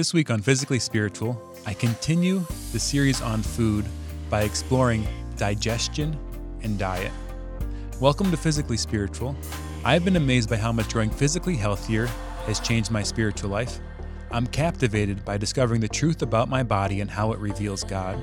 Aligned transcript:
This 0.00 0.14
week 0.14 0.30
on 0.30 0.40
Physically 0.40 0.78
Spiritual, 0.78 1.38
I 1.66 1.74
continue 1.74 2.42
the 2.72 2.78
series 2.78 3.20
on 3.20 3.42
food 3.42 3.84
by 4.30 4.44
exploring 4.44 5.06
digestion 5.36 6.18
and 6.62 6.78
diet. 6.78 7.12
Welcome 8.00 8.30
to 8.30 8.38
Physically 8.38 8.78
Spiritual. 8.78 9.36
I've 9.84 10.02
been 10.02 10.16
amazed 10.16 10.48
by 10.48 10.56
how 10.56 10.72
much 10.72 10.94
growing 10.94 11.10
physically 11.10 11.54
healthier 11.54 12.06
has 12.46 12.60
changed 12.60 12.90
my 12.90 13.02
spiritual 13.02 13.50
life. 13.50 13.78
I'm 14.30 14.46
captivated 14.46 15.22
by 15.22 15.36
discovering 15.36 15.82
the 15.82 15.88
truth 15.88 16.22
about 16.22 16.48
my 16.48 16.62
body 16.62 17.02
and 17.02 17.10
how 17.10 17.32
it 17.32 17.38
reveals 17.38 17.84
God. 17.84 18.18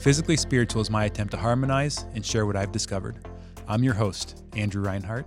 Physically 0.00 0.38
Spiritual 0.38 0.80
is 0.80 0.88
my 0.88 1.04
attempt 1.04 1.32
to 1.32 1.36
harmonize 1.36 2.06
and 2.14 2.24
share 2.24 2.46
what 2.46 2.56
I've 2.56 2.72
discovered. 2.72 3.28
I'm 3.68 3.84
your 3.84 3.92
host, 3.92 4.42
Andrew 4.56 4.82
Reinhardt. 4.82 5.26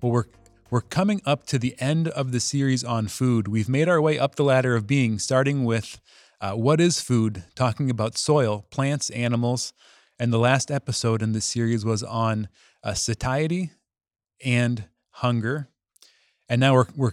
Well, 0.00 0.12
we're 0.12 0.26
we're 0.74 0.80
coming 0.80 1.22
up 1.24 1.46
to 1.46 1.56
the 1.56 1.76
end 1.78 2.08
of 2.08 2.32
the 2.32 2.40
series 2.40 2.82
on 2.82 3.06
food. 3.06 3.46
We've 3.46 3.68
made 3.68 3.88
our 3.88 4.00
way 4.00 4.18
up 4.18 4.34
the 4.34 4.42
ladder 4.42 4.74
of 4.74 4.88
being, 4.88 5.20
starting 5.20 5.64
with 5.64 6.00
uh, 6.40 6.54
what 6.54 6.80
is 6.80 7.00
food, 7.00 7.44
talking 7.54 7.90
about 7.90 8.18
soil, 8.18 8.66
plants, 8.70 9.08
animals. 9.10 9.72
And 10.18 10.32
the 10.32 10.38
last 10.40 10.72
episode 10.72 11.22
in 11.22 11.30
this 11.30 11.44
series 11.44 11.84
was 11.84 12.02
on 12.02 12.48
uh, 12.82 12.94
satiety 12.94 13.70
and 14.44 14.88
hunger. 15.10 15.68
And 16.48 16.60
now 16.60 16.74
we're, 16.74 16.88
we're 16.96 17.12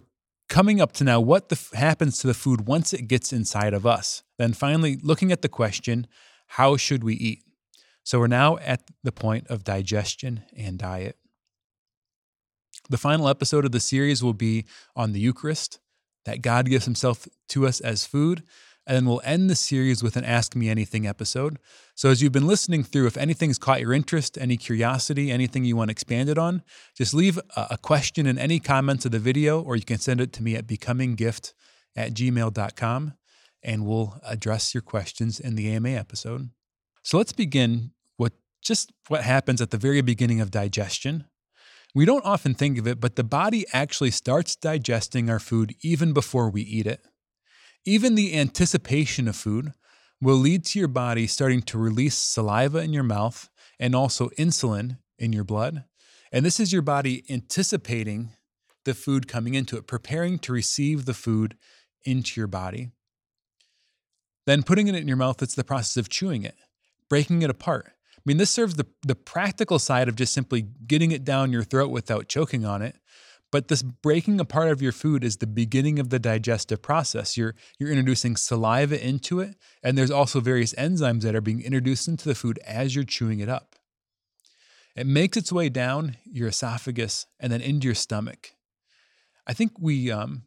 coming 0.50 0.82
up 0.82 0.94
to 0.94 1.04
now 1.04 1.20
what 1.20 1.50
the, 1.50 1.78
happens 1.78 2.18
to 2.18 2.26
the 2.26 2.34
food 2.34 2.62
once 2.66 2.94
it 2.94 3.08
gets 3.08 3.32
inside 3.32 3.76
of 3.76 3.86
us. 3.86 4.24
Then 4.40 4.54
finally, 4.54 4.98
looking 5.04 5.32
at 5.32 5.44
the 5.44 5.50
question, 5.50 6.08
how 6.48 6.78
should 6.78 7.04
we 7.04 7.14
eat? 7.14 7.44
So 8.02 8.18
we're 8.18 8.26
now 8.26 8.58
at 8.58 8.90
the 9.04 9.12
point 9.12 9.46
of 9.50 9.64
digestion 9.64 10.46
and 10.58 10.80
diet. 10.80 11.16
The 12.90 12.98
final 12.98 13.27
episode 13.27 13.66
of 13.66 13.71
the 13.71 13.80
series 13.80 14.23
will 14.23 14.34
be 14.34 14.66
on 14.95 15.13
the 15.13 15.20
Eucharist, 15.20 15.80
that 16.26 16.41
God 16.41 16.67
gives 16.67 16.85
himself 16.85 17.27
to 17.49 17.67
us 17.67 17.80
as 17.80 18.05
food. 18.05 18.44
And 18.88 18.98
then 18.98 19.05
we'll 19.05 19.21
end 19.23 19.49
the 19.49 19.55
series 19.55 20.02
with 20.02 20.17
an 20.17 20.26
Ask 20.26 20.55
Me 20.55 20.67
Anything 20.67 21.05
episode. 21.05 21.60
So, 21.93 22.10
as 22.10 22.21
you've 22.21 22.32
been 22.32 22.48
listening 22.48 22.84
through, 22.84 23.05
if 23.05 23.15
anything's 23.15 23.60
caught 23.60 23.79
your 23.79 23.93
interest, 23.93 24.40
any 24.40 24.57
curiosity, 24.57 25.32
anything 25.32 25.63
you 25.65 25.76
want 25.76 25.91
expanded 25.91 26.40
on, 26.40 26.63
just 26.98 27.13
leave 27.13 27.40
a 27.55 27.77
question 27.77 28.26
in 28.26 28.40
any 28.40 28.60
comments 28.60 29.05
of 29.05 29.12
the 29.12 29.20
video, 29.20 29.62
or 29.62 29.76
you 29.76 29.84
can 29.84 29.99
send 29.99 30.20
it 30.20 30.34
to 30.34 30.43
me 30.43 30.55
at 30.55 30.66
becominggift 30.66 31.54
at 31.95 32.13
gmail.com, 32.16 33.13
and 33.62 33.85
we'll 33.85 34.20
address 34.26 34.73
your 34.73 34.82
questions 34.82 35.40
in 35.40 35.55
the 35.55 35.71
AMA 35.71 35.90
episode. 35.90 36.49
So, 37.04 37.18
let's 37.20 37.34
begin 37.34 37.91
with 38.18 38.34
just 38.63 38.91
what 39.10 39.21
happens 39.21 39.62
at 39.62 39.70
the 39.70 39.77
very 39.77 40.01
beginning 40.01 40.41
of 40.41 40.49
digestion. 40.49 41.26
We 41.94 42.06
don't 42.06 42.26
often 42.26 42.54
think 42.54 42.78
of 42.78 42.88
it, 42.88 43.02
but 43.02 43.16
the 43.16 43.24
body 43.24 43.66
actually 43.74 44.12
starts 44.12 44.56
digesting 44.56 45.30
our 45.30 45.40
food 45.40 45.76
even 45.82 46.14
before 46.14 46.50
we 46.50 46.62
eat 46.62 46.88
it. 46.88 47.02
Even 47.86 48.16
the 48.16 48.38
anticipation 48.38 49.28
of 49.28 49.36
food 49.36 49.74
will 50.22 50.38
lead 50.38 50.64
to 50.66 50.80
your 50.80 50.88
body 50.88 51.28
starting 51.28 51.62
to 51.64 51.78
release 51.78 52.16
saliva 52.16 52.80
in 52.80 52.94
your 52.94 53.04
mouth 53.04 53.50
and 53.80 53.96
also 53.96 54.30
insulin 54.38 55.00
in 55.18 55.34
your 55.34 55.44
blood. 55.44 55.84
And 56.32 56.46
this 56.46 56.60
is 56.60 56.72
your 56.72 56.84
body 56.84 57.26
anticipating 57.30 58.32
the 58.86 58.94
food 58.94 59.28
coming 59.28 59.56
into 59.56 59.78
it, 59.78 59.88
preparing 59.88 60.40
to 60.40 60.54
receive 60.54 61.06
the 61.06 61.14
food 61.14 61.58
into 62.06 62.40
your 62.40 62.48
body. 62.48 62.92
Then 64.46 64.64
putting 64.64 64.88
it 64.88 64.96
in 64.96 65.08
your 65.08 65.18
mouth, 65.18 65.42
it's 65.42 65.56
the 65.56 65.64
process 65.64 65.97
of 65.97 66.09
chewing 66.09 66.44
it, 66.44 66.56
breaking 67.09 67.42
it 67.42 67.50
apart. 67.50 67.92
I 68.22 68.24
mean, 68.25 68.38
this 68.38 68.52
serves 68.52 68.75
the, 68.75 68.86
the 69.02 69.16
practical 69.16 69.80
side 69.80 70.08
of 70.08 70.16
just 70.16 70.31
simply 70.31 70.62
getting 70.86 71.12
it 71.12 71.24
down 71.24 71.52
your 71.52 71.64
throat 71.64 71.90
without 71.90 72.28
choking 72.28 72.66
on 72.66 72.84
it. 72.84 72.96
But 73.52 73.68
this 73.68 73.81
breaking 73.81 74.40
apart 74.40 74.69
of 74.69 74.81
your 74.81 74.91
food 74.91 75.24
is 75.24 75.38
the 75.38 75.47
beginning 75.47 75.97
of 75.97 76.09
the 76.09 76.19
digestive 76.19 76.81
process. 76.81 77.36
You're, 77.36 77.56
you're 77.80 77.90
introducing 77.90 78.38
saliva 78.38 79.03
into 79.03 79.40
it, 79.40 79.56
and 79.84 79.97
there's 79.97 80.12
also 80.12 80.40
various 80.40 80.74
enzymes 80.75 81.24
that 81.24 81.36
are 81.36 81.41
being 81.41 81.62
introduced 81.62 82.08
into 82.08 82.30
the 82.30 82.36
food 82.36 82.59
as 82.59 82.96
you're 82.96 83.03
chewing 83.03 83.40
it 83.40 83.50
up. 83.50 83.75
It 84.96 85.07
makes 85.07 85.35
its 85.35 85.51
way 85.51 85.69
down 85.69 86.18
your 86.25 86.50
esophagus 86.50 87.25
and 87.40 87.51
then 87.51 87.62
into 87.62 87.85
your 87.85 87.95
stomach. 87.95 88.51
I 89.47 89.53
think 89.53 89.72
we, 89.79 90.12
um, 90.12 90.44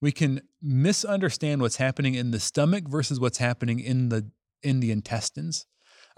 we 0.00 0.12
can 0.12 0.42
misunderstand 0.62 1.60
what's 1.60 1.76
happening 1.76 2.14
in 2.14 2.30
the 2.30 2.40
stomach 2.40 2.84
versus 2.88 3.18
what's 3.18 3.38
happening 3.38 3.80
in 3.80 4.08
the, 4.08 4.30
in 4.62 4.80
the 4.80 4.90
intestines. 4.90 5.66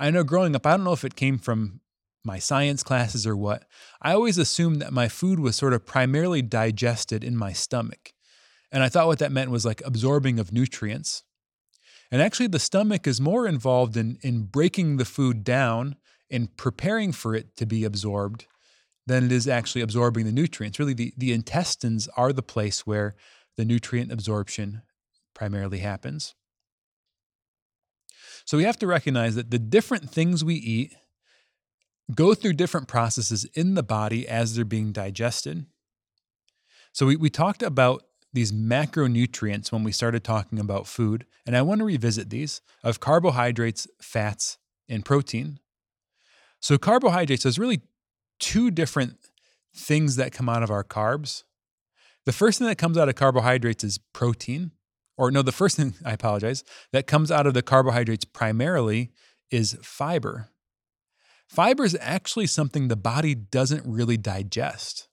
I 0.00 0.10
know 0.10 0.24
growing 0.24 0.56
up, 0.56 0.66
I 0.66 0.70
don't 0.70 0.84
know 0.84 0.94
if 0.94 1.04
it 1.04 1.14
came 1.14 1.38
from 1.38 1.80
my 2.24 2.38
science 2.38 2.82
classes 2.82 3.26
or 3.26 3.36
what, 3.36 3.64
I 4.00 4.14
always 4.14 4.38
assumed 4.38 4.80
that 4.80 4.94
my 4.94 5.08
food 5.08 5.38
was 5.38 5.56
sort 5.56 5.74
of 5.74 5.84
primarily 5.84 6.40
digested 6.40 7.22
in 7.22 7.36
my 7.36 7.52
stomach. 7.52 8.14
And 8.72 8.82
I 8.82 8.88
thought 8.88 9.06
what 9.06 9.18
that 9.18 9.32
meant 9.32 9.50
was 9.50 9.66
like 9.66 9.82
absorbing 9.84 10.38
of 10.38 10.52
nutrients. 10.52 11.22
And 12.10 12.22
actually, 12.22 12.48
the 12.48 12.58
stomach 12.58 13.06
is 13.06 13.20
more 13.20 13.46
involved 13.46 13.96
in, 13.96 14.18
in 14.22 14.44
breaking 14.44 14.96
the 14.96 15.04
food 15.04 15.44
down 15.44 15.96
and 16.30 16.56
preparing 16.56 17.12
for 17.12 17.34
it 17.34 17.56
to 17.56 17.66
be 17.66 17.84
absorbed 17.84 18.46
than 19.06 19.24
it 19.24 19.32
is 19.32 19.46
actually 19.46 19.82
absorbing 19.82 20.24
the 20.24 20.32
nutrients. 20.32 20.78
Really, 20.78 20.94
the, 20.94 21.12
the 21.16 21.32
intestines 21.32 22.08
are 22.16 22.32
the 22.32 22.42
place 22.42 22.86
where 22.86 23.16
the 23.56 23.64
nutrient 23.64 24.10
absorption 24.10 24.82
primarily 25.34 25.78
happens. 25.78 26.34
So 28.44 28.56
we 28.56 28.64
have 28.64 28.78
to 28.78 28.86
recognize 28.86 29.34
that 29.34 29.50
the 29.50 29.58
different 29.58 30.10
things 30.10 30.44
we 30.44 30.54
eat 30.54 30.94
go 32.14 32.34
through 32.34 32.54
different 32.54 32.88
processes 32.88 33.44
in 33.54 33.74
the 33.74 33.82
body 33.82 34.26
as 34.28 34.54
they're 34.54 34.64
being 34.64 34.92
digested. 34.92 35.66
So 36.92 37.06
we, 37.06 37.16
we 37.16 37.30
talked 37.30 37.62
about 37.62 38.02
these 38.32 38.52
macronutrients 38.52 39.72
when 39.72 39.84
we 39.84 39.92
started 39.92 40.24
talking 40.24 40.58
about 40.58 40.86
food, 40.86 41.26
and 41.46 41.56
I 41.56 41.62
want 41.62 41.80
to 41.80 41.84
revisit 41.84 42.30
these 42.30 42.60
of 42.82 43.00
carbohydrates, 43.00 43.86
fats, 44.00 44.58
and 44.88 45.04
protein. 45.04 45.58
So 46.60 46.78
carbohydrates, 46.78 47.44
there's 47.44 47.58
really 47.58 47.82
two 48.38 48.70
different 48.70 49.18
things 49.74 50.16
that 50.16 50.32
come 50.32 50.48
out 50.48 50.62
of 50.62 50.70
our 50.70 50.84
carbs. 50.84 51.44
The 52.26 52.32
first 52.32 52.58
thing 52.58 52.68
that 52.68 52.78
comes 52.78 52.98
out 52.98 53.08
of 53.08 53.14
carbohydrates 53.14 53.82
is 53.82 53.98
protein, 54.12 54.72
or 55.20 55.30
no, 55.30 55.42
the 55.42 55.52
first 55.52 55.76
thing, 55.78 55.94
I 56.04 56.12
apologize, 56.12 56.64
that 56.92 57.06
comes 57.06 57.30
out 57.30 57.46
of 57.46 57.54
the 57.54 57.62
carbohydrates 57.62 58.24
primarily 58.24 59.12
is 59.50 59.76
fiber. 59.82 60.48
Fiber 61.46 61.84
is 61.84 61.96
actually 62.00 62.46
something 62.46 62.88
the 62.88 62.96
body 62.96 63.34
doesn't 63.34 63.84
really 63.84 64.16
digest. 64.16 65.08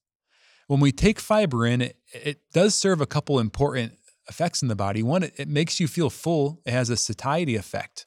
When 0.67 0.79
we 0.79 0.91
take 0.91 1.19
fiber 1.19 1.66
in, 1.66 1.81
it, 1.81 1.97
it 2.13 2.41
does 2.53 2.73
serve 2.73 3.01
a 3.01 3.06
couple 3.06 3.40
important 3.40 3.94
effects 4.29 4.62
in 4.62 4.67
the 4.67 4.75
body. 4.75 5.03
One, 5.03 5.23
it, 5.23 5.34
it 5.38 5.47
makes 5.47 5.79
you 5.79 5.88
feel 5.88 6.09
full, 6.09 6.62
it 6.66 6.72
has 6.72 6.90
a 6.90 6.97
satiety 6.97 7.56
effect. 7.56 8.06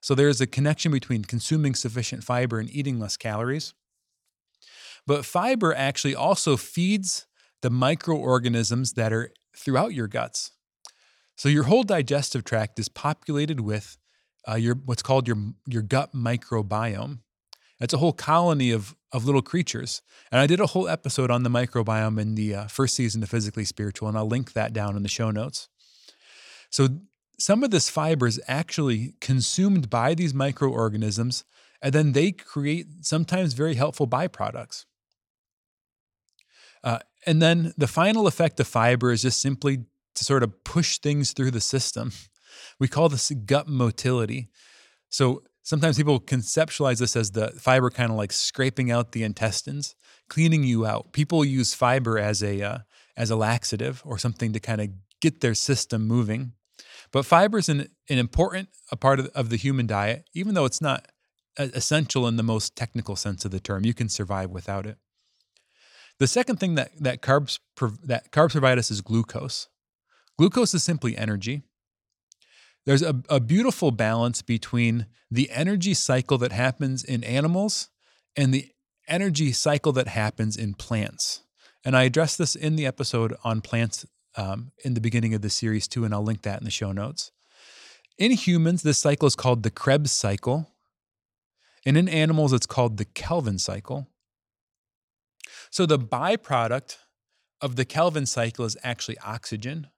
So 0.00 0.14
there's 0.14 0.40
a 0.40 0.46
connection 0.46 0.90
between 0.90 1.24
consuming 1.24 1.74
sufficient 1.74 2.24
fiber 2.24 2.58
and 2.58 2.70
eating 2.70 2.98
less 2.98 3.16
calories. 3.16 3.74
But 5.06 5.24
fiber 5.24 5.74
actually 5.74 6.14
also 6.14 6.56
feeds 6.56 7.26
the 7.62 7.70
microorganisms 7.70 8.94
that 8.94 9.12
are 9.12 9.32
throughout 9.56 9.92
your 9.92 10.08
guts. 10.08 10.52
So 11.36 11.48
your 11.50 11.64
whole 11.64 11.82
digestive 11.82 12.44
tract 12.44 12.78
is 12.78 12.88
populated 12.88 13.60
with 13.60 13.98
uh, 14.48 14.54
your 14.54 14.74
what's 14.74 15.02
called 15.02 15.28
your 15.28 15.36
your 15.66 15.82
gut 15.82 16.14
microbiome. 16.14 17.20
It's 17.78 17.92
a 17.92 17.98
whole 17.98 18.14
colony 18.14 18.70
of 18.70 18.96
of 19.12 19.26
little 19.26 19.42
creatures, 19.42 20.02
and 20.32 20.40
I 20.40 20.46
did 20.46 20.60
a 20.60 20.66
whole 20.66 20.88
episode 20.88 21.30
on 21.30 21.42
the 21.42 21.50
microbiome 21.50 22.18
in 22.20 22.34
the 22.34 22.54
uh, 22.54 22.66
first 22.66 22.94
season 22.94 23.22
of 23.22 23.28
Physically 23.28 23.64
Spiritual, 23.64 24.08
and 24.08 24.16
I'll 24.16 24.26
link 24.26 24.54
that 24.54 24.72
down 24.72 24.96
in 24.96 25.02
the 25.02 25.08
show 25.08 25.30
notes. 25.30 25.68
So 26.70 26.88
some 27.38 27.62
of 27.62 27.70
this 27.70 27.90
fiber 27.90 28.26
is 28.26 28.40
actually 28.48 29.14
consumed 29.20 29.90
by 29.90 30.14
these 30.14 30.32
microorganisms, 30.32 31.44
and 31.82 31.92
then 31.92 32.12
they 32.12 32.32
create 32.32 32.86
sometimes 33.02 33.52
very 33.52 33.74
helpful 33.74 34.06
byproducts. 34.06 34.86
Uh, 36.82 36.98
and 37.26 37.42
then 37.42 37.74
the 37.76 37.88
final 37.88 38.26
effect 38.26 38.58
of 38.60 38.66
fiber 38.66 39.12
is 39.12 39.22
just 39.22 39.40
simply 39.40 39.84
to 40.16 40.24
sort 40.24 40.42
of 40.42 40.64
push 40.64 40.98
things 40.98 41.32
through 41.32 41.52
the 41.52 41.60
system. 41.60 42.12
We 42.78 42.88
call 42.88 43.10
this 43.10 43.30
gut 43.30 43.68
motility. 43.68 44.48
So 45.10 45.42
sometimes 45.62 45.98
people 45.98 46.20
conceptualize 46.20 47.00
this 47.00 47.16
as 47.16 47.32
the 47.32 47.48
fiber 47.48 47.90
kind 47.90 48.10
of 48.10 48.16
like 48.16 48.32
scraping 48.32 48.90
out 48.90 49.12
the 49.12 49.24
intestines, 49.24 49.94
cleaning 50.28 50.64
you 50.64 50.86
out. 50.86 51.12
People 51.12 51.44
use 51.44 51.74
fiber 51.74 52.18
as 52.18 52.42
a 52.42 52.62
uh, 52.62 52.78
as 53.16 53.30
a 53.30 53.36
laxative 53.36 54.02
or 54.06 54.16
something 54.16 54.52
to 54.52 54.60
kind 54.60 54.80
of 54.80 54.88
get 55.20 55.40
their 55.40 55.54
system 55.54 56.06
moving. 56.06 56.52
But 57.12 57.26
fiber 57.26 57.58
is 57.58 57.68
an, 57.68 57.88
an 58.08 58.18
important 58.18 58.68
a 58.90 58.96
part 58.96 59.20
of, 59.20 59.26
of 59.28 59.50
the 59.50 59.56
human 59.56 59.86
diet, 59.86 60.28
even 60.34 60.54
though 60.54 60.64
it's 60.64 60.80
not 60.80 61.08
essential 61.58 62.26
in 62.26 62.36
the 62.36 62.42
most 62.42 62.76
technical 62.76 63.16
sense 63.16 63.44
of 63.44 63.50
the 63.50 63.60
term. 63.60 63.84
You 63.84 63.94
can 63.94 64.08
survive 64.08 64.50
without 64.50 64.86
it. 64.86 64.98
The 66.18 66.26
second 66.26 66.60
thing 66.60 66.76
that 66.76 66.90
that 67.00 67.22
carbs 67.22 67.58
that 68.04 68.30
carbs 68.32 68.52
provide 68.52 68.78
us 68.78 68.90
is 68.90 69.00
glucose. 69.00 69.68
Glucose 70.38 70.74
is 70.74 70.82
simply 70.82 71.16
energy. 71.16 71.62
There's 72.84 73.02
a, 73.02 73.20
a 73.28 73.40
beautiful 73.40 73.90
balance 73.90 74.42
between 74.42 75.06
the 75.30 75.50
energy 75.50 75.94
cycle 75.94 76.38
that 76.38 76.52
happens 76.52 77.02
in 77.02 77.24
animals 77.24 77.88
and 78.36 78.54
the 78.54 78.70
energy 79.08 79.52
cycle 79.52 79.92
that 79.92 80.08
happens 80.08 80.56
in 80.56 80.74
plants. 80.74 81.42
And 81.84 81.96
I 81.96 82.04
addressed 82.04 82.38
this 82.38 82.54
in 82.54 82.76
the 82.76 82.86
episode 82.86 83.34
on 83.44 83.60
plants 83.60 84.06
um, 84.36 84.72
in 84.84 84.94
the 84.94 85.00
beginning 85.00 85.34
of 85.34 85.42
the 85.42 85.50
series 85.50 85.88
too, 85.88 86.04
and 86.04 86.12
I'll 86.12 86.22
link 86.22 86.42
that 86.42 86.60
in 86.60 86.64
the 86.64 86.70
show 86.70 86.92
notes. 86.92 87.32
In 88.18 88.32
humans, 88.32 88.82
this 88.82 88.98
cycle 88.98 89.26
is 89.26 89.36
called 89.36 89.62
the 89.62 89.70
Krebs 89.70 90.12
cycle. 90.12 90.70
And 91.84 91.96
in 91.96 92.08
animals, 92.08 92.52
it's 92.52 92.66
called 92.66 92.96
the 92.96 93.04
Calvin 93.04 93.58
cycle. 93.58 94.08
So 95.70 95.86
the 95.86 95.98
byproduct 95.98 96.96
of 97.60 97.76
the 97.76 97.84
Calvin 97.84 98.26
cycle 98.26 98.64
is 98.64 98.76
actually 98.82 99.18
oxygen. 99.18 99.88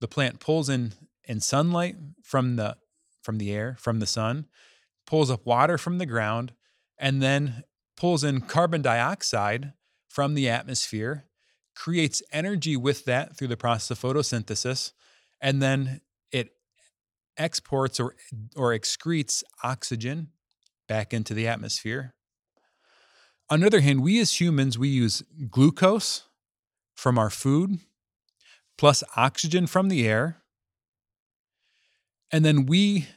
The 0.00 0.08
plant 0.08 0.40
pulls 0.40 0.68
in, 0.68 0.92
in 1.24 1.40
sunlight 1.40 1.96
from 2.22 2.56
the, 2.56 2.76
from 3.22 3.38
the 3.38 3.52
air, 3.52 3.76
from 3.78 4.00
the 4.00 4.06
sun, 4.06 4.46
pulls 5.06 5.30
up 5.30 5.44
water 5.46 5.78
from 5.78 5.98
the 5.98 6.06
ground, 6.06 6.52
and 6.98 7.22
then 7.22 7.64
pulls 7.96 8.24
in 8.24 8.40
carbon 8.40 8.82
dioxide 8.82 9.72
from 10.08 10.34
the 10.34 10.48
atmosphere, 10.48 11.24
creates 11.74 12.22
energy 12.32 12.76
with 12.76 13.04
that 13.04 13.36
through 13.36 13.48
the 13.48 13.56
process 13.56 13.90
of 13.90 14.00
photosynthesis, 14.00 14.92
and 15.40 15.62
then 15.62 16.00
it 16.32 16.50
exports 17.36 18.00
or, 18.00 18.14
or 18.56 18.72
excretes 18.72 19.42
oxygen 19.62 20.28
back 20.88 21.12
into 21.12 21.34
the 21.34 21.46
atmosphere. 21.46 22.14
On 23.50 23.60
the 23.60 23.66
other 23.66 23.80
hand, 23.80 24.02
we 24.02 24.20
as 24.20 24.40
humans, 24.40 24.78
we 24.78 24.88
use 24.88 25.22
glucose 25.50 26.24
from 26.94 27.18
our 27.18 27.30
food 27.30 27.78
plus 28.78 29.02
oxygen 29.16 29.66
from 29.66 29.88
the 29.88 30.06
air. 30.06 30.38
And 32.30 32.44
then 32.44 32.66
we 32.66 33.08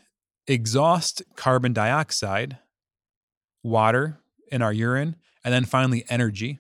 exhaust 0.47 1.21
carbon 1.35 1.71
dioxide, 1.71 2.57
water 3.63 4.17
in 4.51 4.61
our 4.61 4.73
urine, 4.73 5.15
and 5.45 5.53
then 5.53 5.63
finally 5.63 6.03
energy 6.09 6.59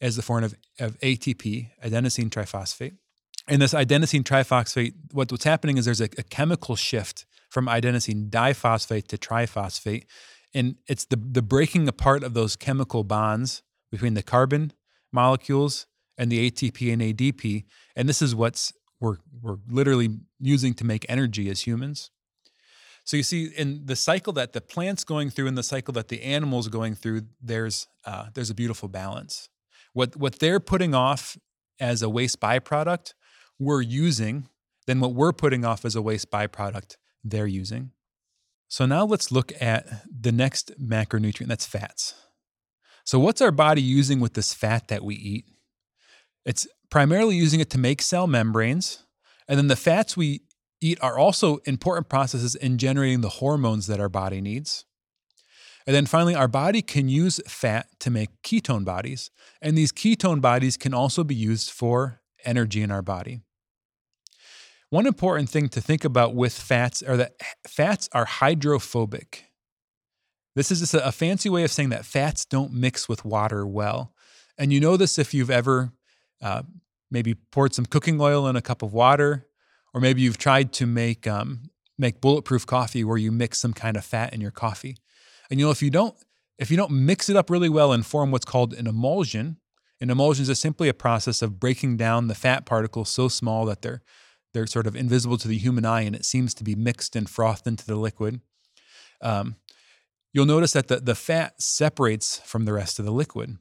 as 0.00 0.16
the 0.16 0.22
form 0.22 0.44
of, 0.44 0.54
of 0.80 0.98
ATP, 1.00 1.70
adenosine 1.84 2.30
triphosphate. 2.30 2.96
And 3.46 3.62
this 3.62 3.74
adenosine 3.74 4.22
triphosphate, 4.22 4.94
what, 5.12 5.30
what's 5.30 5.44
happening 5.44 5.76
is 5.76 5.84
there's 5.84 6.00
a, 6.00 6.08
a 6.18 6.22
chemical 6.22 6.76
shift 6.76 7.26
from 7.48 7.66
adenosine 7.66 8.28
diphosphate 8.30 9.08
to 9.08 9.18
triphosphate. 9.18 10.04
And 10.54 10.76
it's 10.86 11.04
the, 11.06 11.16
the 11.16 11.42
breaking 11.42 11.88
apart 11.88 12.22
of 12.22 12.34
those 12.34 12.56
chemical 12.56 13.04
bonds 13.04 13.62
between 13.90 14.14
the 14.14 14.22
carbon 14.22 14.72
molecules 15.12 15.86
and 16.18 16.30
the 16.30 16.50
ATP 16.50 16.92
and 16.92 17.00
ADP. 17.00 17.64
And 17.96 18.08
this 18.08 18.20
is 18.20 18.34
what's 18.34 18.72
we're, 19.00 19.16
we're 19.40 19.58
literally 19.68 20.10
using 20.40 20.74
to 20.74 20.84
make 20.84 21.06
energy 21.08 21.48
as 21.48 21.60
humans. 21.60 22.10
So 23.04 23.16
you 23.16 23.22
see, 23.22 23.46
in 23.46 23.86
the 23.86 23.96
cycle 23.96 24.34
that 24.34 24.52
the 24.52 24.60
plant's 24.60 25.04
going 25.04 25.30
through 25.30 25.46
and 25.46 25.56
the 25.56 25.62
cycle 25.62 25.94
that 25.94 26.08
the 26.08 26.22
animal's 26.22 26.68
going 26.68 26.94
through, 26.94 27.22
there's 27.40 27.86
uh, 28.04 28.26
there's 28.34 28.50
a 28.50 28.54
beautiful 28.54 28.88
balance. 28.88 29.48
What 29.94 30.16
what 30.16 30.40
they're 30.40 30.60
putting 30.60 30.94
off 30.94 31.38
as 31.80 32.02
a 32.02 32.10
waste 32.10 32.40
byproduct, 32.40 33.14
we're 33.58 33.80
using. 33.80 34.48
Then 34.86 35.00
what 35.00 35.14
we're 35.14 35.32
putting 35.32 35.64
off 35.64 35.84
as 35.84 35.96
a 35.96 36.02
waste 36.02 36.30
byproduct, 36.30 36.96
they're 37.24 37.46
using. 37.46 37.92
So 38.68 38.84
now 38.84 39.04
let's 39.04 39.32
look 39.32 39.52
at 39.60 39.86
the 40.06 40.32
next 40.32 40.72
macronutrient. 40.78 41.46
That's 41.46 41.66
fats. 41.66 42.14
So 43.04 43.18
what's 43.18 43.40
our 43.40 43.50
body 43.50 43.80
using 43.80 44.20
with 44.20 44.34
this 44.34 44.52
fat 44.52 44.88
that 44.88 45.02
we 45.02 45.14
eat? 45.14 45.46
It's 46.48 46.66
primarily 46.88 47.36
using 47.36 47.60
it 47.60 47.68
to 47.70 47.78
make 47.78 48.00
cell 48.00 48.26
membranes, 48.26 49.04
and 49.46 49.58
then 49.58 49.68
the 49.68 49.76
fats 49.76 50.16
we 50.16 50.40
eat 50.80 50.98
are 51.02 51.18
also 51.18 51.58
important 51.66 52.08
processes 52.08 52.54
in 52.54 52.78
generating 52.78 53.20
the 53.20 53.28
hormones 53.28 53.86
that 53.86 54.00
our 54.00 54.08
body 54.08 54.40
needs. 54.40 54.86
And 55.86 55.94
then 55.94 56.06
finally, 56.06 56.34
our 56.34 56.48
body 56.48 56.80
can 56.80 57.10
use 57.10 57.38
fat 57.46 57.88
to 58.00 58.10
make 58.10 58.30
ketone 58.42 58.82
bodies. 58.82 59.30
And 59.60 59.76
these 59.76 59.92
ketone 59.92 60.40
bodies 60.40 60.78
can 60.78 60.94
also 60.94 61.22
be 61.22 61.34
used 61.34 61.70
for 61.70 62.22
energy 62.46 62.82
in 62.82 62.90
our 62.90 63.02
body. 63.02 63.42
One 64.88 65.06
important 65.06 65.50
thing 65.50 65.68
to 65.68 65.82
think 65.82 66.02
about 66.02 66.34
with 66.34 66.54
fats 66.54 67.02
are 67.02 67.18
that 67.18 67.32
fats 67.66 68.08
are 68.12 68.24
hydrophobic. 68.24 69.44
This 70.56 70.70
is 70.70 70.80
just 70.80 70.94
a 70.94 71.12
fancy 71.12 71.50
way 71.50 71.64
of 71.64 71.70
saying 71.70 71.90
that 71.90 72.06
fats 72.06 72.46
don't 72.46 72.72
mix 72.72 73.06
with 73.06 73.22
water 73.22 73.66
well. 73.66 74.14
And 74.56 74.72
you 74.72 74.80
know 74.80 74.96
this 74.96 75.18
if 75.18 75.34
you've 75.34 75.50
ever 75.50 75.92
uh, 76.42 76.62
maybe 77.10 77.34
poured 77.34 77.74
some 77.74 77.86
cooking 77.86 78.20
oil 78.20 78.46
in 78.46 78.56
a 78.56 78.62
cup 78.62 78.82
of 78.82 78.92
water 78.92 79.48
or 79.94 80.00
maybe 80.00 80.20
you've 80.20 80.38
tried 80.38 80.72
to 80.74 80.86
make 80.86 81.26
um, 81.26 81.70
make 81.98 82.20
bulletproof 82.20 82.66
coffee 82.66 83.04
where 83.04 83.16
you 83.16 83.32
mix 83.32 83.58
some 83.58 83.72
kind 83.72 83.96
of 83.96 84.04
fat 84.04 84.32
in 84.32 84.40
your 84.40 84.50
coffee. 84.50 84.96
And 85.50 85.58
you 85.58 85.66
know, 85.66 85.72
if 85.72 85.82
you 85.82 85.90
don't 85.90 86.16
if 86.58 86.70
you 86.70 86.76
don't 86.76 86.92
mix 86.92 87.28
it 87.28 87.36
up 87.36 87.50
really 87.50 87.68
well 87.68 87.92
and 87.92 88.04
form 88.04 88.30
what's 88.30 88.44
called 88.44 88.74
an 88.74 88.86
emulsion, 88.86 89.58
an 90.00 90.10
emulsion 90.10 90.48
is 90.48 90.58
simply 90.58 90.88
a 90.88 90.94
process 90.94 91.42
of 91.42 91.60
breaking 91.60 91.96
down 91.96 92.28
the 92.28 92.34
fat 92.34 92.66
particles 92.66 93.08
so 93.08 93.28
small 93.28 93.64
that 93.66 93.82
they're 93.82 94.02
they're 94.54 94.66
sort 94.66 94.86
of 94.86 94.96
invisible 94.96 95.36
to 95.38 95.48
the 95.48 95.58
human 95.58 95.84
eye 95.84 96.02
and 96.02 96.16
it 96.16 96.24
seems 96.24 96.54
to 96.54 96.64
be 96.64 96.74
mixed 96.74 97.14
and 97.14 97.28
frothed 97.28 97.66
into 97.66 97.84
the 97.84 97.96
liquid. 97.96 98.40
Um, 99.20 99.56
you'll 100.32 100.46
notice 100.46 100.72
that 100.72 100.88
the, 100.88 101.00
the 101.00 101.14
fat 101.14 101.60
separates 101.60 102.38
from 102.44 102.64
the 102.64 102.72
rest 102.72 102.98
of 102.98 103.04
the 103.04 103.10
liquid. 103.10 103.58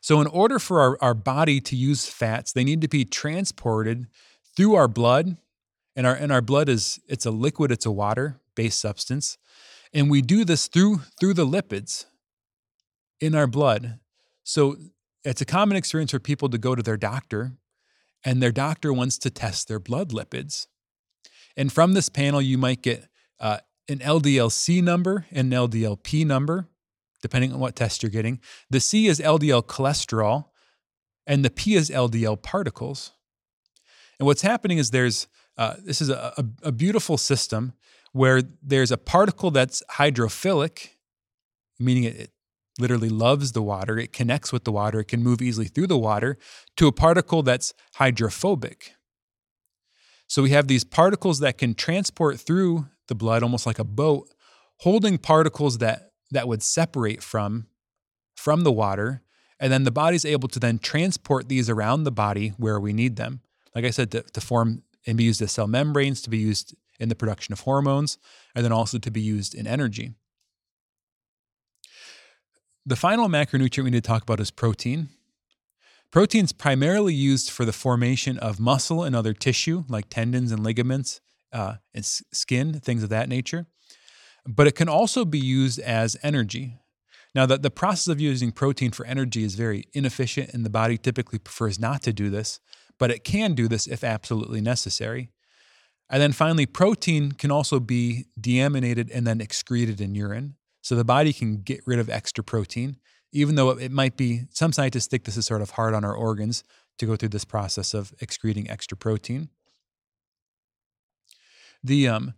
So, 0.00 0.20
in 0.20 0.26
order 0.26 0.58
for 0.58 0.80
our, 0.80 0.98
our 1.00 1.14
body 1.14 1.60
to 1.62 1.76
use 1.76 2.06
fats, 2.06 2.52
they 2.52 2.64
need 2.64 2.80
to 2.82 2.88
be 2.88 3.04
transported 3.04 4.06
through 4.56 4.74
our 4.74 4.88
blood, 4.88 5.36
and 5.96 6.06
our 6.06 6.14
and 6.14 6.32
our 6.32 6.42
blood 6.42 6.68
is 6.68 7.00
it's 7.08 7.26
a 7.26 7.30
liquid, 7.30 7.70
it's 7.70 7.86
a 7.86 7.90
water 7.90 8.40
based 8.54 8.80
substance, 8.80 9.38
and 9.92 10.10
we 10.10 10.22
do 10.22 10.44
this 10.44 10.68
through 10.68 11.00
through 11.20 11.34
the 11.34 11.46
lipids 11.46 12.06
in 13.20 13.34
our 13.34 13.46
blood. 13.46 13.98
So 14.44 14.76
it's 15.24 15.40
a 15.40 15.44
common 15.44 15.76
experience 15.76 16.10
for 16.10 16.18
people 16.18 16.48
to 16.48 16.58
go 16.58 16.74
to 16.74 16.82
their 16.82 16.96
doctor, 16.96 17.52
and 18.24 18.42
their 18.42 18.52
doctor 18.52 18.92
wants 18.92 19.18
to 19.18 19.30
test 19.30 19.68
their 19.68 19.80
blood 19.80 20.10
lipids. 20.10 20.66
And 21.56 21.72
from 21.72 21.92
this 21.92 22.08
panel, 22.08 22.40
you 22.40 22.56
might 22.56 22.82
get 22.82 23.08
uh, 23.40 23.58
an 23.88 23.98
LDL-C 23.98 24.80
number 24.80 25.26
and 25.30 25.52
an 25.52 25.58
LDL-P 25.58 26.24
number, 26.24 26.68
depending 27.22 27.52
on 27.52 27.60
what 27.60 27.76
test 27.76 28.02
you're 28.02 28.10
getting. 28.10 28.40
The 28.70 28.80
C 28.80 29.06
is 29.06 29.20
LDL 29.20 29.64
cholesterol, 29.64 30.46
and 31.26 31.44
the 31.44 31.50
P 31.50 31.74
is 31.74 31.90
LDL 31.90 32.42
particles. 32.42 33.12
And 34.18 34.26
what's 34.26 34.42
happening 34.42 34.78
is 34.78 34.90
there's 34.90 35.28
uh, 35.56 35.74
this 35.84 36.00
is 36.00 36.08
a, 36.08 36.32
a, 36.36 36.68
a 36.68 36.72
beautiful 36.72 37.18
system 37.18 37.72
where 38.12 38.42
there's 38.62 38.92
a 38.92 38.96
particle 38.96 39.50
that's 39.50 39.82
hydrophilic, 39.92 40.90
meaning 41.80 42.04
it, 42.04 42.16
it 42.16 42.30
literally 42.78 43.08
loves 43.08 43.52
the 43.52 43.62
water, 43.62 43.98
it 43.98 44.12
connects 44.12 44.52
with 44.52 44.64
the 44.64 44.72
water, 44.72 45.00
it 45.00 45.06
can 45.06 45.22
move 45.22 45.42
easily 45.42 45.66
through 45.66 45.88
the 45.88 45.98
water, 45.98 46.38
to 46.76 46.86
a 46.86 46.92
particle 46.92 47.42
that's 47.42 47.74
hydrophobic. 47.94 48.92
So 50.28 50.42
we 50.42 50.50
have 50.50 50.68
these 50.68 50.84
particles 50.84 51.40
that 51.40 51.58
can 51.58 51.74
transport 51.74 52.38
through 52.38 52.86
the 53.08 53.14
blood 53.14 53.42
almost 53.42 53.66
like 53.66 53.78
a 53.78 53.84
boat, 53.84 54.28
holding 54.78 55.18
particles 55.18 55.78
that 55.78 56.07
that 56.30 56.48
would 56.48 56.62
separate 56.62 57.22
from 57.22 57.66
from 58.36 58.62
the 58.62 58.72
water, 58.72 59.22
and 59.58 59.72
then 59.72 59.82
the 59.82 59.90
body's 59.90 60.24
able 60.24 60.48
to 60.48 60.60
then 60.60 60.78
transport 60.78 61.48
these 61.48 61.68
around 61.68 62.04
the 62.04 62.12
body 62.12 62.50
where 62.56 62.78
we 62.78 62.92
need 62.92 63.16
them 63.16 63.40
like 63.78 63.84
I 63.84 63.90
said, 63.90 64.10
to, 64.10 64.22
to 64.22 64.40
form 64.40 64.82
and 65.06 65.16
be 65.16 65.22
used 65.22 65.40
as 65.40 65.52
cell 65.52 65.68
membranes, 65.68 66.20
to 66.22 66.30
be 66.30 66.38
used 66.38 66.74
in 66.98 67.08
the 67.08 67.14
production 67.14 67.52
of 67.52 67.60
hormones, 67.60 68.18
and 68.54 68.64
then 68.64 68.72
also 68.72 68.98
to 68.98 69.10
be 69.10 69.20
used 69.20 69.54
in 69.54 69.68
energy. 69.68 70.14
The 72.84 72.96
final 72.96 73.28
macronutrient 73.28 73.84
we 73.84 73.90
need 73.90 74.02
to 74.02 74.08
talk 74.08 74.22
about 74.22 74.40
is 74.40 74.50
protein. 74.50 75.10
Protein 76.10 76.44
is 76.44 76.52
primarily 76.52 77.14
used 77.14 77.50
for 77.50 77.64
the 77.64 77.72
formation 77.72 78.36
of 78.38 78.58
muscle 78.58 79.04
and 79.04 79.14
other 79.14 79.32
tissue, 79.32 79.84
like 79.88 80.08
tendons 80.08 80.50
and 80.50 80.64
ligaments, 80.64 81.20
uh, 81.52 81.74
and 81.94 82.04
skin, 82.04 82.80
things 82.80 83.04
of 83.04 83.10
that 83.10 83.28
nature. 83.28 83.66
But 84.48 84.66
it 84.66 84.74
can 84.74 84.88
also 84.88 85.24
be 85.24 85.38
used 85.38 85.78
as 85.78 86.16
energy. 86.22 86.78
Now, 87.34 87.46
the, 87.46 87.58
the 87.58 87.70
process 87.70 88.08
of 88.08 88.20
using 88.20 88.50
protein 88.50 88.90
for 88.90 89.04
energy 89.06 89.44
is 89.44 89.54
very 89.54 89.84
inefficient, 89.92 90.54
and 90.54 90.64
the 90.64 90.70
body 90.70 90.96
typically 90.96 91.38
prefers 91.38 91.78
not 91.78 92.02
to 92.02 92.12
do 92.12 92.30
this 92.30 92.58
but 92.98 93.10
it 93.10 93.24
can 93.24 93.54
do 93.54 93.68
this 93.68 93.86
if 93.86 94.04
absolutely 94.04 94.60
necessary. 94.60 95.30
And 96.10 96.20
then 96.20 96.32
finally, 96.32 96.66
protein 96.66 97.32
can 97.32 97.50
also 97.50 97.80
be 97.80 98.26
deaminated 98.38 99.10
and 99.10 99.26
then 99.26 99.40
excreted 99.40 100.00
in 100.00 100.14
urine. 100.14 100.56
So 100.82 100.94
the 100.94 101.04
body 101.04 101.32
can 101.32 101.58
get 101.62 101.80
rid 101.86 101.98
of 101.98 102.08
extra 102.08 102.42
protein, 102.42 102.96
even 103.32 103.54
though 103.54 103.70
it 103.70 103.92
might 103.92 104.16
be, 104.16 104.44
some 104.50 104.72
scientists 104.72 105.06
think 105.06 105.24
this 105.24 105.36
is 105.36 105.46
sort 105.46 105.62
of 105.62 105.70
hard 105.70 105.94
on 105.94 106.04
our 106.04 106.14
organs 106.14 106.64
to 106.98 107.06
go 107.06 107.14
through 107.14 107.28
this 107.28 107.44
process 107.44 107.94
of 107.94 108.12
excreting 108.20 108.68
extra 108.70 108.96
protein. 108.96 109.50
The, 111.84 112.08
um, 112.08 112.34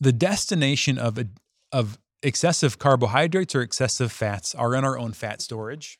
the 0.00 0.12
destination 0.12 0.98
of, 0.98 1.18
a, 1.18 1.26
of 1.74 1.98
excessive 2.22 2.78
carbohydrates 2.78 3.52
or 3.52 3.60
excessive 3.60 4.12
fats 4.12 4.54
are 4.54 4.76
in 4.76 4.84
our 4.84 4.96
own 4.96 5.12
fat 5.12 5.42
storage. 5.42 5.98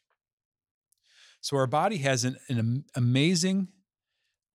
So 1.40 1.56
our 1.56 1.66
body 1.66 1.96
has 1.98 2.24
an, 2.24 2.36
an 2.48 2.84
amazing 2.94 3.68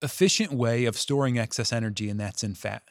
efficient 0.02 0.54
way 0.54 0.86
of 0.86 0.98
storing 0.98 1.38
excess 1.38 1.74
energy, 1.74 2.10
and 2.10 2.18
that's 2.18 2.42
in 2.42 2.56
fat. 2.56 2.84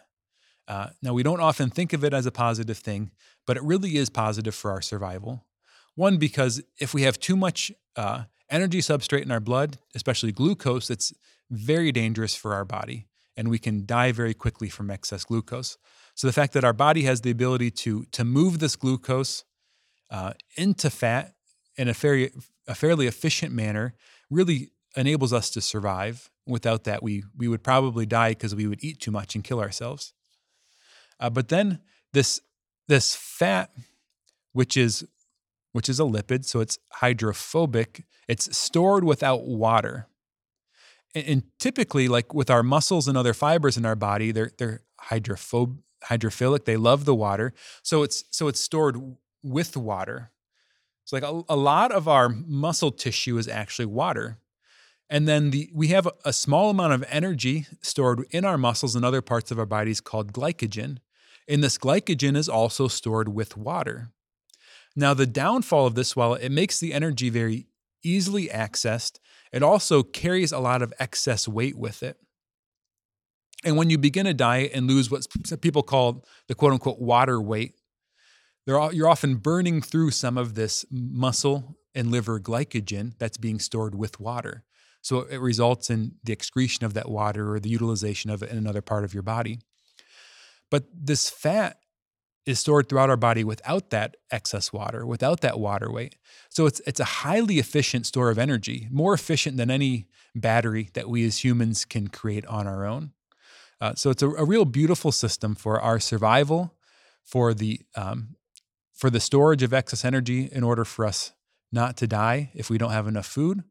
Uh, 0.69 0.89
now, 1.01 1.15
we 1.15 1.23
don't 1.23 1.41
often 1.41 1.71
think 1.71 1.95
of 1.95 2.05
it 2.05 2.13
as 2.13 2.27
a 2.27 2.31
positive 2.31 2.77
thing, 2.77 3.11
but 3.47 3.57
it 3.57 3.63
really 3.63 3.97
is 3.97 4.11
positive 4.11 4.55
for 4.55 4.71
our 4.71 4.83
survival. 4.83 5.47
One, 5.95 6.19
because 6.19 6.63
if 6.79 6.93
we 6.93 7.03
have 7.03 7.19
too 7.19 7.35
much 7.35 7.73
uh, 7.97 8.25
energy 8.51 8.81
substrate 8.81 9.23
in 9.23 9.31
our 9.31 9.41
blood, 9.41 9.79
especially 9.95 10.33
glucose, 10.33 10.89
that's 10.89 11.15
very 11.51 11.93
dangerous 11.93 12.35
for 12.35 12.53
our 12.53 12.67
body. 12.67 13.07
And 13.39 13.49
we 13.49 13.59
can 13.59 13.87
die 13.87 14.13
very 14.13 14.35
quickly 14.35 14.69
from 14.69 14.91
excess 14.91 15.25
glucose. 15.25 15.79
So 16.19 16.27
the 16.27 16.33
fact 16.33 16.53
that 16.55 16.65
our 16.65 16.73
body 16.73 17.03
has 17.05 17.21
the 17.21 17.31
ability 17.31 17.71
to, 17.71 18.05
to 18.11 18.25
move 18.25 18.59
this 18.59 18.75
glucose 18.75 19.45
uh, 20.11 20.33
into 20.57 20.91
fat 20.91 21.35
in 21.77 21.87
a, 21.87 21.95
fairly, 21.95 22.33
a 22.67 22.75
fairly 22.75 23.07
efficient 23.07 23.53
manner 23.53 23.95
really 24.29 24.73
enables 24.97 25.33
us 25.33 25.49
to 25.51 25.61
survive. 25.61 26.29
Without 26.45 26.83
that, 26.83 27.05
we, 27.05 27.23
we 27.37 27.47
would 27.47 27.63
probably 27.63 28.05
die 28.05 28.31
because 28.31 28.53
we 28.53 28.67
would 28.67 28.83
eat 28.83 28.99
too 28.99 29.13
much 29.13 29.37
and 29.37 29.45
kill 29.45 29.61
ourselves. 29.61 30.13
Uh, 31.21 31.31
but 31.31 31.51
then 31.51 31.79
this, 32.13 32.41
this 32.89 33.15
fat, 33.15 33.71
which 34.53 34.77
is 34.77 35.07
which 35.73 35.89
is 35.89 36.01
a 36.01 36.05
lipid, 36.05 36.45
so 36.45 36.59
it's 36.59 36.79
hydrophobic. 36.95 38.03
It's 38.27 38.57
stored 38.57 39.05
without 39.05 39.45
water. 39.45 40.09
And, 41.15 41.27
and 41.29 41.43
typically, 41.61 42.09
like 42.09 42.35
with 42.35 42.51
our 42.51 42.65
muscles 42.65 43.07
and 43.07 43.17
other 43.17 43.35
fibers 43.35 43.77
in 43.77 43.87
our 43.87 43.95
body, 43.95 44.33
they're 44.33 44.51
they're 44.59 44.81
hydrophob 44.99 45.79
hydrophilic. 46.07 46.65
They 46.65 46.77
love 46.77 47.05
the 47.05 47.15
water, 47.15 47.53
so 47.83 48.03
it's 48.03 48.25
so 48.31 48.49
it's 48.49 48.61
stored 48.61 48.97
with 49.43 49.77
water. 49.77 50.31
It's 51.05 51.13
like 51.13 51.23
a, 51.23 51.43
a 51.49 51.57
lot 51.57 51.91
of 51.91 52.07
our 52.07 52.29
muscle 52.29 52.91
tissue 52.91 53.39
is 53.39 53.49
actually 53.49 53.87
water. 53.87 54.39
And 55.11 55.27
then 55.27 55.51
the, 55.51 55.71
we 55.73 55.89
have 55.89 56.07
a 56.25 56.35
small 56.35 56.69
amount 56.69 56.93
of 56.93 57.05
energy 57.09 57.67
stored 57.81 58.27
in 58.31 58.45
our 58.45 58.59
muscles 58.59 58.95
and 58.95 59.05
other 59.05 59.23
parts 59.23 59.51
of 59.51 59.59
our 59.59 59.65
bodies 59.65 60.03
called 60.03 60.35
glycogen. 60.35 60.99
And 61.49 61.65
this 61.65 61.79
glycogen 61.79 62.37
is 62.37 62.49
also 62.49 62.89
stored 62.89 63.31
with 63.31 63.57
water. 63.57 64.11
Now, 64.95 65.15
the 65.15 65.27
downfall 65.27 65.87
of 65.87 65.95
this, 65.95 66.15
while 66.15 66.35
it 66.35 66.51
makes 66.51 66.79
the 66.79 66.93
energy 66.93 67.31
very 67.31 67.69
easily 68.03 68.49
accessed, 68.49 69.19
it 69.53 69.63
also 69.63 70.03
carries 70.03 70.53
a 70.53 70.59
lot 70.59 70.83
of 70.83 70.93
excess 70.99 71.49
weight 71.49 71.79
with 71.79 72.03
it. 72.03 72.19
And 73.65 73.77
when 73.77 73.91
you 73.91 73.99
begin 73.99 74.27
a 74.27 74.35
diet 74.35 74.71
and 74.75 74.87
lose 74.87 75.11
what 75.11 75.27
people 75.61 75.83
call 75.83 76.25
the 76.47 76.55
quote 76.55 76.73
unquote 76.73 77.01
water 77.01 77.41
weight, 77.41 77.75
you're 78.67 79.09
often 79.09 79.37
burning 79.37 79.81
through 79.83 80.11
some 80.11 80.37
of 80.39 80.55
this 80.55 80.85
muscle 80.91 81.77
and 81.95 82.11
liver 82.11 82.39
glycogen 82.39 83.15
that's 83.19 83.39
being 83.39 83.59
stored 83.59 83.95
with 83.95 84.21
water. 84.21 84.65
So 85.01 85.23
it 85.23 85.41
results 85.41 85.91
in 85.91 86.17
the 86.23 86.33
excretion 86.33 86.85
of 86.85 86.95
that 86.95 87.09
water 87.09 87.55
or 87.55 87.61
the 87.61 87.71
utilization 87.71 88.31
of 88.31 88.43
it 88.43 88.51
in 88.51 88.59
another 88.59 88.83
part 88.83 89.05
of 89.05 89.15
your 89.15 89.23
body. 89.23 89.61
But 90.71 90.85
this 90.93 91.31
fat 91.31 91.79
is 92.45 92.61
stored 92.61 92.89
throughout 92.89 93.11
our 93.11 93.17
body 93.17 93.45
without 93.45 93.91
that 93.91 94.17
excess 94.31 94.73
water, 94.73 95.07
without 95.07 95.41
that 95.41 95.59
water 95.59 95.91
weight. 95.91 96.17
So 96.51 96.67
it's 96.67 96.81
it's 96.87 97.01
a 97.01 97.05
highly 97.05 97.59
efficient 97.59 98.07
store 98.07 98.31
of 98.31 98.39
energy, 98.39 98.89
more 98.91 99.15
efficient 99.15 99.57
than 99.57 99.71
any 99.71 100.09
battery 100.35 100.91
that 100.95 101.09
we 101.09 101.25
as 101.25 101.43
humans 101.45 101.85
can 101.85 102.09
create 102.09 102.47
on 102.47 102.67
our 102.67 102.85
own. 102.85 103.13
Uh, 103.81 103.95
so 103.95 104.11
it's 104.11 104.23
a, 104.23 104.29
a, 104.31 104.45
real 104.45 104.65
beautiful 104.65 105.13
system 105.13 105.55
for 105.55 105.81
our 105.81 106.01
survival, 106.01 106.75
for 107.25 107.55
the 107.55 107.81
um, 107.95 108.37
for 108.93 109.11
the 109.11 109.21
storage 109.21 109.63
of 109.63 109.73
excess 109.73 110.05
energy 110.05 110.49
in 110.51 110.65
order 110.65 110.85
for 110.85 111.05
us 111.05 111.33
not 111.71 111.97
to 111.97 112.07
die 112.07 112.51
if 112.55 112.71
we 112.71 112.79
don't 112.79 112.91
have 112.91 113.07
enough 113.07 113.27
food, 113.27 113.63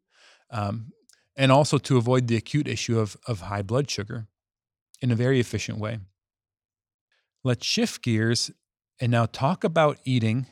um, 0.52 0.94
and 1.36 1.52
also 1.52 1.78
to 1.78 1.98
avoid 1.98 2.28
the 2.28 2.38
acute 2.38 2.68
issue 2.68 3.00
of 3.00 3.18
of 3.28 3.42
high 3.42 3.62
blood 3.62 3.90
sugar 3.90 4.28
in 5.02 5.12
a 5.12 5.16
very 5.16 5.40
efficient 5.40 5.78
way. 5.78 6.00
Let's 7.44 7.66
shift 7.66 8.02
gears 8.02 8.52
and 9.00 9.12
now 9.12 9.26
talk 9.26 9.64
about 9.64 10.00
eating 10.06 10.48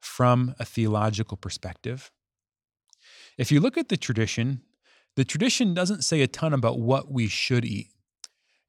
from 0.00 0.54
a 0.58 0.64
theological 0.64 1.36
perspective. 1.36 2.10
If 3.38 3.52
you 3.52 3.60
look 3.60 3.78
at 3.78 3.88
the 3.88 3.96
tradition, 3.96 4.62
the 5.16 5.24
tradition 5.24 5.74
doesn't 5.74 6.02
say 6.02 6.20
a 6.22 6.26
ton 6.26 6.52
about 6.52 6.78
what 6.78 7.10
we 7.10 7.28
should 7.28 7.64
eat. 7.64 7.89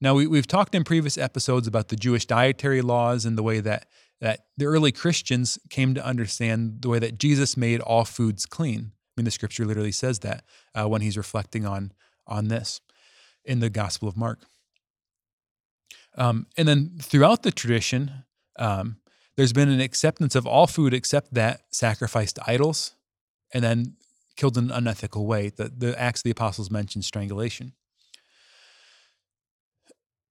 Now, 0.02 0.16
we, 0.16 0.36
have 0.36 0.48
talked 0.48 0.74
in 0.74 0.84
previous 0.84 1.16
episodes 1.16 1.68
about 1.68 1.90
the 1.90 1.96
Jewish 1.96 2.26
dietary 2.26 2.82
laws 2.82 3.24
and 3.24 3.38
the 3.38 3.44
way 3.44 3.60
that, 3.60 3.86
that 4.20 4.46
the 4.58 4.66
early 4.66 4.92
Christians 4.92 5.60
came 5.70 5.94
to 5.94 6.04
understand 6.04 6.82
the 6.82 6.90
way 6.90 6.98
that 6.98 7.20
Jesus 7.20 7.56
made 7.56 7.82
all 7.82 8.04
foods 8.04 8.48
clean. 8.48 8.94
I 8.94 9.22
mean, 9.22 9.26
the 9.26 9.32
scripture 9.32 9.64
literally 9.64 9.92
says 9.92 10.20
that 10.20 10.44
uh, 10.74 10.90
when 10.90 11.02
he's 11.02 11.18
reflecting 11.18 11.68
on, 11.68 11.92
on 12.26 12.48
this 12.48 12.82
in 13.46 13.60
the 13.60 13.70
Gospel 13.70 14.08
of 14.08 14.18
Mark. 14.18 14.40
Um, 16.18 16.48
and 16.58 16.68
then 16.68 16.98
throughout 17.00 17.44
the 17.44 17.52
tradition, 17.52 18.24
um, 18.58 18.98
there's 19.38 19.54
been 19.54 19.70
an 19.70 19.82
acceptance 19.82 20.36
of 20.36 20.48
all 20.48 20.66
food 20.66 20.96
except 20.96 21.34
that 21.36 21.62
sacrificed 21.72 22.38
to 22.38 22.44
idols 22.48 22.96
and 23.54 23.64
then 23.64 23.98
killed 24.36 24.58
in 24.58 24.66
an 24.66 24.72
unethical 24.72 25.28
way. 25.28 25.50
The, 25.50 25.72
the 25.76 26.00
Acts 26.00 26.22
of 26.22 26.24
the 26.24 26.32
Apostles 26.32 26.72
mention 26.72 27.04
strangulation. 27.04 27.74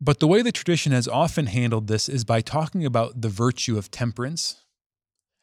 But 0.00 0.18
the 0.18 0.26
way 0.26 0.40
the 0.42 0.52
tradition 0.52 0.92
has 0.92 1.06
often 1.06 1.46
handled 1.46 1.86
this 1.86 2.08
is 2.08 2.24
by 2.24 2.40
talking 2.40 2.86
about 2.86 3.20
the 3.20 3.28
virtue 3.28 3.76
of 3.76 3.90
temperance. 3.90 4.62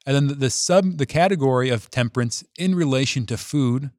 And 0.06 0.16
then 0.16 0.40
the, 0.40 0.50
sub 0.50 0.98
the 0.98 1.06
category 1.06 1.70
of 1.70 1.92
temperance 1.92 2.44
in 2.58 2.74
relation 2.74 3.26
to 3.28 3.38
food, 3.38 3.92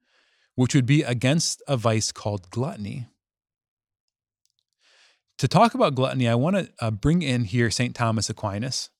which 0.56 0.74
would 0.74 0.86
be 0.86 1.02
against 1.02 1.62
a 1.68 1.76
vice 1.76 2.10
called 2.10 2.50
gluttony. 2.50 3.06
To 5.38 5.46
talk 5.46 5.74
about 5.74 5.94
gluttony, 5.94 6.28
I 6.28 6.34
want 6.34 6.56
to 6.56 6.68
uh, 6.80 6.90
bring 6.90 7.22
in 7.22 7.44
here 7.44 7.70
St. 7.70 7.94
Thomas 7.94 8.28
Aquinas. 8.28 8.90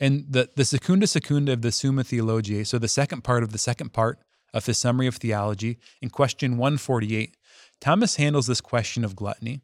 And 0.00 0.24
the, 0.28 0.48
the 0.56 0.64
secunda 0.64 1.06
secunda 1.06 1.52
of 1.52 1.62
the 1.62 1.70
Summa 1.70 2.02
Theologiae, 2.02 2.64
so 2.64 2.78
the 2.78 2.88
second 2.88 3.22
part 3.22 3.42
of 3.42 3.52
the 3.52 3.58
second 3.58 3.92
part 3.92 4.18
of 4.54 4.64
his 4.66 4.78
summary 4.78 5.06
of 5.06 5.16
theology, 5.16 5.78
in 6.00 6.08
question 6.08 6.56
148, 6.56 7.36
Thomas 7.80 8.16
handles 8.16 8.46
this 8.46 8.60
question 8.60 9.04
of 9.04 9.14
gluttony. 9.14 9.62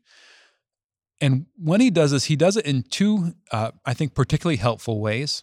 And 1.20 1.46
when 1.56 1.80
he 1.80 1.90
does 1.90 2.12
this, 2.12 2.25
he 2.25 2.37
does 2.37 2.56
it 2.56 2.64
in 2.64 2.82
two, 2.82 3.34
uh, 3.50 3.72
I 3.84 3.94
think, 3.94 4.14
particularly 4.14 4.56
helpful 4.56 5.00
ways. 5.00 5.42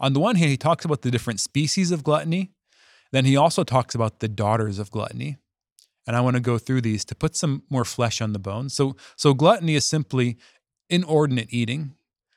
On 0.00 0.12
the 0.12 0.20
one 0.20 0.36
hand, 0.36 0.50
he 0.50 0.56
talks 0.56 0.84
about 0.84 1.02
the 1.02 1.10
different 1.10 1.40
species 1.40 1.90
of 1.90 2.02
gluttony. 2.02 2.50
Then 3.12 3.24
he 3.24 3.36
also 3.36 3.62
talks 3.62 3.94
about 3.94 4.18
the 4.18 4.28
daughters 4.28 4.78
of 4.78 4.90
gluttony. 4.90 5.36
And 6.06 6.16
I 6.16 6.20
want 6.20 6.34
to 6.34 6.40
go 6.40 6.58
through 6.58 6.80
these 6.80 7.04
to 7.06 7.14
put 7.14 7.36
some 7.36 7.62
more 7.70 7.84
flesh 7.84 8.20
on 8.20 8.32
the 8.32 8.38
bones. 8.38 8.74
So, 8.74 8.96
so 9.16 9.34
gluttony 9.34 9.74
is 9.74 9.84
simply 9.84 10.36
inordinate 10.90 11.52
eating. 11.52 11.94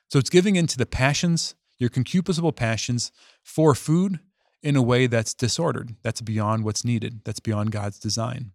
So 0.09 0.19
it's 0.19 0.29
giving 0.29 0.55
into 0.55 0.77
the 0.77 0.85
passions 0.85 1.55
your 1.79 1.89
concupiscible 1.89 2.55
passions 2.55 3.11
for 3.43 3.75
food 3.75 4.19
in 4.63 4.75
a 4.75 4.81
way 4.81 5.07
that's 5.07 5.33
disordered, 5.33 5.95
that's 6.01 6.21
beyond 6.21 6.63
what's 6.63 6.83
needed, 6.83 7.21
that's 7.23 7.39
beyond 7.39 7.71
God's 7.71 7.99
design. 7.99 8.51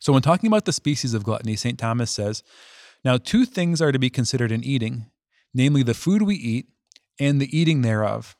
So, 0.00 0.12
when 0.12 0.22
talking 0.22 0.46
about 0.46 0.64
the 0.64 0.72
species 0.72 1.14
of 1.14 1.24
gluttony, 1.24 1.56
St. 1.56 1.78
Thomas 1.78 2.10
says, 2.10 2.42
Now, 3.04 3.16
two 3.16 3.44
things 3.44 3.82
are 3.82 3.92
to 3.92 3.98
be 3.98 4.10
considered 4.10 4.52
in 4.52 4.64
eating, 4.64 5.06
namely 5.52 5.82
the 5.82 5.94
food 5.94 6.22
we 6.22 6.36
eat 6.36 6.68
and 7.18 7.40
the 7.40 7.56
eating 7.56 7.82
thereof. 7.82 8.36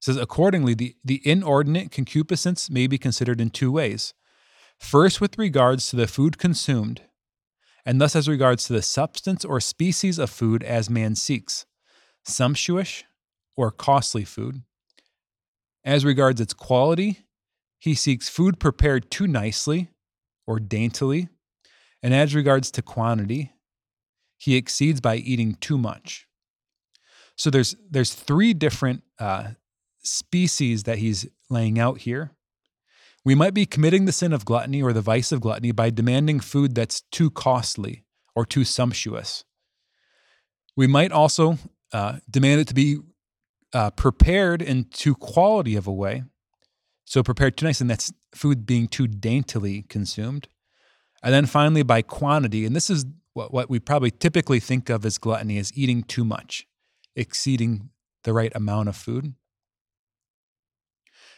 He 0.00 0.04
says, 0.12 0.16
accordingly, 0.16 0.74
the, 0.74 0.96
the 1.04 1.20
inordinate 1.24 1.90
concupiscence 1.90 2.70
may 2.70 2.86
be 2.86 2.98
considered 2.98 3.40
in 3.40 3.50
two 3.50 3.72
ways. 3.72 4.14
First, 4.78 5.20
with 5.20 5.38
regards 5.38 5.88
to 5.90 5.96
the 5.96 6.06
food 6.06 6.38
consumed, 6.38 7.02
and 7.86 8.00
thus 8.00 8.16
as 8.16 8.28
regards 8.28 8.66
to 8.66 8.72
the 8.72 8.82
substance 8.82 9.44
or 9.44 9.60
species 9.60 10.18
of 10.18 10.30
food 10.30 10.62
as 10.62 10.88
man 10.88 11.14
seeks 11.14 11.66
sumptuous 12.24 13.04
or 13.56 13.70
costly 13.70 14.24
food. 14.24 14.62
As 15.84 16.04
regards 16.04 16.40
its 16.40 16.54
quality, 16.54 17.26
he 17.78 17.94
seeks 17.94 18.28
food 18.28 18.58
prepared 18.58 19.10
too 19.10 19.26
nicely 19.26 19.90
or 20.46 20.60
daintily. 20.60 21.28
And 22.02 22.14
as 22.14 22.34
regards 22.34 22.70
to 22.72 22.82
quantity, 22.82 23.52
he 24.36 24.56
exceeds 24.56 25.00
by 25.00 25.16
eating 25.16 25.54
too 25.54 25.78
much. 25.78 26.26
So 27.36 27.50
there's 27.50 27.74
there's 27.90 28.14
three 28.14 28.54
different 28.54 29.02
uh, 29.18 29.52
species 30.02 30.84
that 30.84 30.98
he's 30.98 31.26
laying 31.50 31.78
out 31.78 31.98
here. 31.98 32.32
We 33.24 33.34
might 33.34 33.54
be 33.54 33.64
committing 33.64 34.04
the 34.04 34.12
sin 34.12 34.32
of 34.32 34.44
gluttony 34.44 34.82
or 34.82 34.92
the 34.92 35.00
vice 35.00 35.32
of 35.32 35.40
gluttony 35.40 35.72
by 35.72 35.90
demanding 35.90 36.40
food 36.40 36.74
that's 36.74 37.00
too 37.10 37.30
costly 37.30 38.04
or 38.36 38.44
too 38.44 38.64
sumptuous. 38.64 39.44
We 40.76 40.86
might 40.86 41.10
also 41.10 41.58
uh, 41.92 42.18
demand 42.30 42.60
it 42.60 42.68
to 42.68 42.74
be 42.74 42.98
uh, 43.72 43.90
prepared 43.90 44.60
in 44.60 44.84
too 44.84 45.14
quality 45.14 45.74
of 45.76 45.86
a 45.86 45.92
way. 45.92 46.24
So 47.04 47.22
prepared 47.22 47.56
too 47.56 47.66
nice, 47.66 47.80
and 47.80 47.90
that's 47.90 48.12
food 48.34 48.66
being 48.66 48.88
too 48.88 49.06
daintily 49.06 49.82
consumed. 49.88 50.48
And 51.22 51.32
then 51.32 51.46
finally, 51.46 51.82
by 51.82 52.02
quantity, 52.02 52.64
and 52.64 52.74
this 52.74 52.90
is 52.90 53.04
what, 53.34 53.52
what 53.52 53.70
we 53.70 53.78
probably 53.78 54.10
typically 54.10 54.60
think 54.60 54.88
of 54.88 55.04
as 55.04 55.18
gluttony, 55.18 55.58
is 55.58 55.72
eating 55.74 56.02
too 56.02 56.24
much, 56.24 56.66
exceeding 57.14 57.90
the 58.24 58.32
right 58.32 58.52
amount 58.54 58.88
of 58.88 58.96
food. 58.96 59.34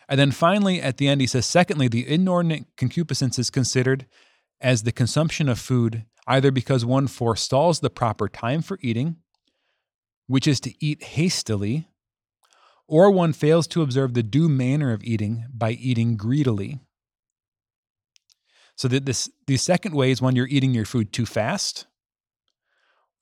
And 0.08 0.20
then 0.20 0.30
finally, 0.30 0.80
at 0.80 0.99
the 0.99 1.08
end, 1.08 1.20
he 1.20 1.26
says, 1.26 1.46
secondly, 1.46 1.88
the 1.88 2.06
inordinate 2.08 2.66
concupiscence 2.76 3.38
is 3.38 3.50
considered 3.50 4.06
as 4.61 4.85
the 4.85 4.92
consumption 4.92 5.49
of 5.49 5.58
food, 5.58 6.04
either 6.28 6.50
because 6.50 6.85
one 6.85 7.08
forestalls 7.08 7.80
the 7.80 7.90
proper 7.90 8.28
time 8.28 8.62
for 8.62 8.78
eating, 8.82 9.16
which 10.28 10.46
is 10.46 10.61
to 10.61 10.73
eat 10.85 11.02
hastily, 11.02 11.88
or 12.88 13.10
one 13.10 13.32
fails 13.32 13.66
to 13.68 13.82
observe 13.82 14.14
the 14.14 14.22
due 14.22 14.48
manner 14.48 14.92
of 14.92 15.02
eating 15.04 15.46
by 15.52 15.72
eating 15.72 16.16
greedily. 16.16 16.80
So 18.76 18.88
that 18.88 19.06
this 19.06 19.30
the 19.46 19.56
second 19.56 19.94
way 19.94 20.10
is 20.10 20.20
when 20.20 20.36
you're 20.36 20.48
eating 20.48 20.74
your 20.74 20.84
food 20.84 21.12
too 21.12 21.26
fast, 21.26 21.86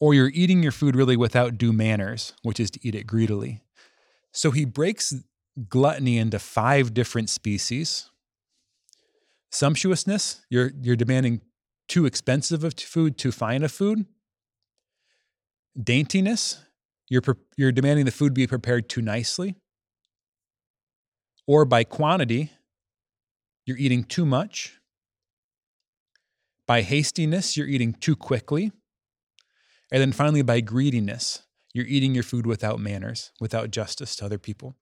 or 0.01 0.13
you're 0.13 0.33
eating 0.35 0.63
your 0.63 0.73
food 0.73 0.97
really 0.97 1.17
without 1.17 1.57
due 1.57 1.73
manners, 1.73 2.35
which 2.43 2.59
is 2.59 2.71
to 2.73 2.81
eat 2.83 2.95
it 2.95 3.07
greedily. 3.07 3.63
So 4.33 4.51
he 4.51 4.65
breaks 4.65 5.15
gluttony 5.69 6.19
into 6.19 6.41
five 6.41 6.93
different 6.93 7.31
species. 7.31 8.11
Sumptuousness, 9.53 10.41
you're 10.51 10.73
you're 10.83 10.97
demanding 10.97 11.41
too 11.87 12.05
expensive 12.05 12.65
of 12.65 12.75
food, 12.75 13.17
too 13.17 13.31
fine 13.31 13.63
of 13.63 13.71
food. 13.71 14.07
Daintiness, 15.79 16.59
you're, 17.09 17.23
you're 17.57 17.73
demanding 17.73 18.05
the 18.05 18.11
food 18.11 18.35
be 18.35 18.47
prepared 18.47 18.89
too 18.89 19.03
nicely. 19.03 19.57
Or 21.47 21.65
by 21.65 21.85
quantity, 21.85 22.51
you're 23.67 23.77
eating 23.77 24.05
too 24.05 24.25
much. 24.25 24.79
By 26.67 26.83
hastiness, 26.83 27.57
you're 27.57 27.67
eating 27.67 27.93
too 27.93 28.17
quickly. 28.17 28.73
And 29.93 30.01
then 30.01 30.13
finally, 30.13 30.43
by 30.43 30.61
greediness, 30.61 31.43
you're 31.75 31.87
eating 31.87 32.15
your 32.15 32.23
food 32.23 32.47
without 32.47 32.81
manners, 32.81 33.33
without 33.41 33.71
justice 33.71 34.17
to 34.17 34.25
other 34.25 34.39
people. 34.39 34.77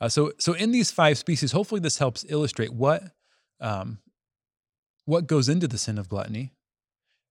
Uh, 0.00 0.08
so, 0.08 0.32
so 0.38 0.52
in 0.54 0.72
these 0.72 0.90
five 0.90 1.18
species, 1.18 1.52
hopefully 1.52 1.80
this 1.80 1.98
helps 1.98 2.24
illustrate 2.28 2.72
what 2.72 3.02
um, 3.60 3.98
what 5.04 5.26
goes 5.26 5.48
into 5.48 5.66
the 5.66 5.78
sin 5.78 5.98
of 5.98 6.08
gluttony, 6.08 6.52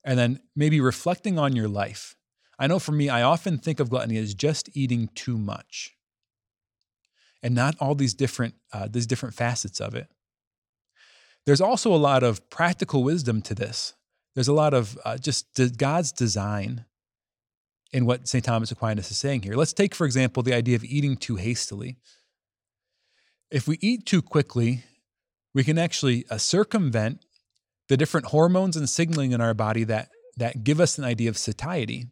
and 0.03 0.17
then 0.19 0.41
maybe 0.55 0.81
reflecting 0.81 1.39
on 1.39 1.55
your 1.55 1.67
life. 1.67 2.16
I 2.59 2.67
know 2.67 2.79
for 2.79 2.91
me, 2.91 3.09
I 3.09 3.21
often 3.21 3.57
think 3.57 3.79
of 3.79 3.89
gluttony 3.89 4.17
as 4.17 4.33
just 4.33 4.69
eating 4.75 5.09
too 5.13 5.37
much, 5.37 5.95
and 7.43 7.53
not 7.53 7.75
all 7.79 7.95
these 7.95 8.13
different 8.13 8.55
uh, 8.73 8.87
these 8.89 9.05
different 9.05 9.35
facets 9.35 9.79
of 9.79 9.95
it. 9.95 10.07
There's 11.45 11.61
also 11.61 11.93
a 11.93 11.97
lot 11.97 12.23
of 12.23 12.49
practical 12.49 13.03
wisdom 13.03 13.41
to 13.43 13.55
this. 13.55 13.93
There's 14.35 14.49
a 14.49 14.53
lot 14.53 14.73
of 14.73 14.97
uh, 15.05 15.17
just 15.17 15.59
God's 15.77 16.11
design 16.11 16.85
in 17.93 18.05
what 18.05 18.27
St. 18.27 18.43
Thomas 18.43 18.71
Aquinas 18.71 19.09
is 19.09 19.17
saying 19.17 19.43
here. 19.43 19.55
Let's 19.55 19.73
take, 19.73 19.95
for 19.95 20.05
example, 20.05 20.43
the 20.43 20.53
idea 20.53 20.75
of 20.75 20.83
eating 20.83 21.15
too 21.15 21.37
hastily. 21.37 21.97
If 23.49 23.67
we 23.67 23.77
eat 23.81 24.05
too 24.05 24.21
quickly, 24.21 24.83
we 25.53 25.63
can 25.63 25.77
actually 25.77 26.25
uh, 26.29 26.37
circumvent 26.37 27.25
the 27.87 27.97
different 27.97 28.27
hormones 28.27 28.75
and 28.75 28.89
signaling 28.89 29.31
in 29.31 29.39
our 29.39 29.53
body 29.53 29.85
that, 29.85 30.09
that 30.35 30.63
give 30.63 30.81
us 30.81 30.97
an 30.97 31.05
idea 31.05 31.29
of 31.29 31.37
satiety. 31.37 32.07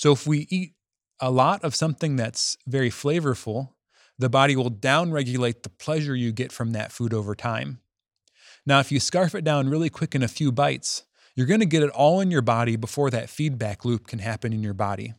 So 0.00 0.12
if 0.12 0.26
we 0.26 0.46
eat 0.48 0.72
a 1.20 1.30
lot 1.30 1.62
of 1.62 1.74
something 1.74 2.16
that's 2.16 2.56
very 2.66 2.88
flavorful, 2.88 3.72
the 4.18 4.30
body 4.30 4.56
will 4.56 4.70
downregulate 4.70 5.62
the 5.62 5.68
pleasure 5.68 6.16
you 6.16 6.32
get 6.32 6.52
from 6.52 6.70
that 6.70 6.90
food 6.90 7.12
over 7.12 7.34
time. 7.34 7.80
Now, 8.64 8.80
if 8.80 8.90
you 8.90 8.98
scarf 8.98 9.34
it 9.34 9.44
down 9.44 9.68
really 9.68 9.90
quick 9.90 10.14
in 10.14 10.22
a 10.22 10.28
few 10.28 10.52
bites, 10.52 11.02
you're 11.34 11.46
going 11.46 11.60
to 11.60 11.66
get 11.66 11.82
it 11.82 11.90
all 11.90 12.22
in 12.22 12.30
your 12.30 12.40
body 12.40 12.76
before 12.76 13.10
that 13.10 13.28
feedback 13.28 13.84
loop 13.84 14.06
can 14.06 14.20
happen 14.20 14.54
in 14.54 14.62
your 14.62 14.72
body. 14.72 15.12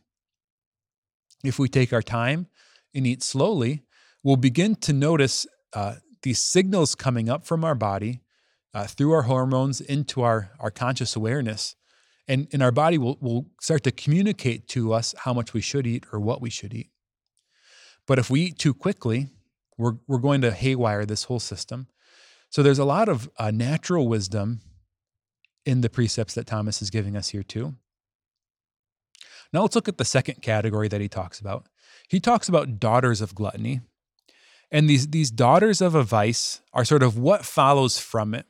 If 1.44 1.60
we 1.60 1.68
take 1.68 1.92
our 1.92 2.02
time 2.02 2.48
and 2.92 3.06
eat 3.06 3.22
slowly, 3.22 3.84
we'll 4.24 4.34
begin 4.34 4.74
to 4.74 4.92
notice 4.92 5.46
uh, 5.74 5.94
these 6.22 6.42
signals 6.42 6.96
coming 6.96 7.28
up 7.28 7.46
from 7.46 7.64
our 7.64 7.76
body 7.76 8.22
uh, 8.74 8.88
through 8.88 9.12
our 9.12 9.22
hormones 9.22 9.80
into 9.80 10.22
our, 10.22 10.50
our 10.58 10.72
conscious 10.72 11.14
awareness. 11.14 11.76
And, 12.28 12.46
and 12.52 12.62
our 12.62 12.70
body 12.70 12.98
will, 12.98 13.18
will 13.20 13.46
start 13.60 13.82
to 13.84 13.90
communicate 13.90 14.68
to 14.68 14.92
us 14.92 15.14
how 15.18 15.32
much 15.32 15.52
we 15.52 15.60
should 15.60 15.86
eat 15.86 16.06
or 16.12 16.20
what 16.20 16.40
we 16.40 16.50
should 16.50 16.72
eat. 16.72 16.90
But 18.06 18.18
if 18.18 18.30
we 18.30 18.42
eat 18.42 18.58
too 18.58 18.74
quickly, 18.74 19.28
we're, 19.76 19.94
we're 20.06 20.18
going 20.18 20.40
to 20.42 20.52
haywire 20.52 21.04
this 21.04 21.24
whole 21.24 21.40
system. 21.40 21.88
So 22.50 22.62
there's 22.62 22.78
a 22.78 22.84
lot 22.84 23.08
of 23.08 23.30
uh, 23.38 23.50
natural 23.50 24.06
wisdom 24.06 24.60
in 25.64 25.80
the 25.80 25.90
precepts 25.90 26.34
that 26.34 26.46
Thomas 26.46 26.82
is 26.82 26.90
giving 26.90 27.16
us 27.16 27.30
here, 27.30 27.42
too. 27.42 27.74
Now 29.52 29.62
let's 29.62 29.74
look 29.74 29.88
at 29.88 29.98
the 29.98 30.04
second 30.04 30.42
category 30.42 30.88
that 30.88 31.00
he 31.00 31.08
talks 31.08 31.40
about. 31.40 31.66
He 32.08 32.20
talks 32.20 32.48
about 32.48 32.78
daughters 32.78 33.20
of 33.20 33.34
gluttony. 33.34 33.80
And 34.70 34.88
these, 34.88 35.08
these 35.08 35.30
daughters 35.30 35.80
of 35.80 35.94
a 35.94 36.02
vice 36.02 36.62
are 36.72 36.84
sort 36.84 37.02
of 37.02 37.18
what 37.18 37.44
follows 37.44 37.98
from 37.98 38.34
it, 38.34 38.46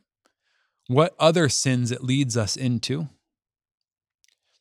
what 0.86 1.14
other 1.18 1.48
sins 1.48 1.90
it 1.90 2.04
leads 2.04 2.36
us 2.36 2.56
into. 2.56 3.08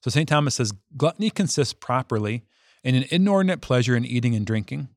So 0.01 0.09
St. 0.09 0.27
Thomas 0.27 0.55
says 0.55 0.73
gluttony 0.97 1.29
consists 1.29 1.73
properly 1.73 2.43
in 2.83 2.95
an 2.95 3.05
inordinate 3.11 3.61
pleasure 3.61 3.95
in 3.95 4.05
eating 4.05 4.35
and 4.35 4.45
drinking. 4.45 4.89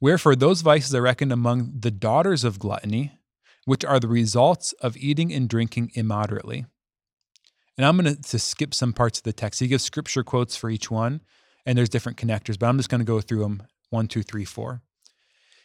Wherefore, 0.00 0.36
those 0.36 0.62
vices 0.62 0.94
are 0.94 1.02
reckoned 1.02 1.32
among 1.32 1.72
the 1.80 1.90
daughters 1.90 2.44
of 2.44 2.58
gluttony, 2.58 3.12
which 3.64 3.84
are 3.84 4.00
the 4.00 4.08
results 4.08 4.72
of 4.74 4.96
eating 4.96 5.32
and 5.32 5.48
drinking 5.48 5.92
immoderately. 5.94 6.66
And 7.78 7.86
I'm 7.86 7.96
going 7.96 8.16
to 8.16 8.38
skip 8.38 8.74
some 8.74 8.92
parts 8.92 9.18
of 9.18 9.24
the 9.24 9.32
text. 9.32 9.60
He 9.60 9.68
gives 9.68 9.84
scripture 9.84 10.24
quotes 10.24 10.56
for 10.56 10.68
each 10.68 10.90
one, 10.90 11.22
and 11.64 11.78
there's 11.78 11.88
different 11.88 12.18
connectors, 12.18 12.58
but 12.58 12.66
I'm 12.66 12.76
just 12.76 12.90
going 12.90 13.00
to 13.00 13.04
go 13.04 13.20
through 13.20 13.40
them 13.40 13.62
one, 13.90 14.08
two, 14.08 14.22
three, 14.22 14.44
four. 14.44 14.82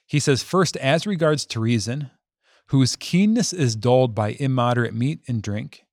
He 0.06 0.20
says, 0.20 0.44
First, 0.44 0.78
as 0.78 1.06
regards 1.06 1.46
to 1.48 1.60
reason, 1.60 2.12
whose 2.68 2.96
keenness 2.96 3.54
is 3.54 3.76
dulled 3.76 4.14
by 4.14 4.38
immoderate 4.40 4.94
meat 4.94 5.20
and 5.28 5.42
drink. 5.42 5.84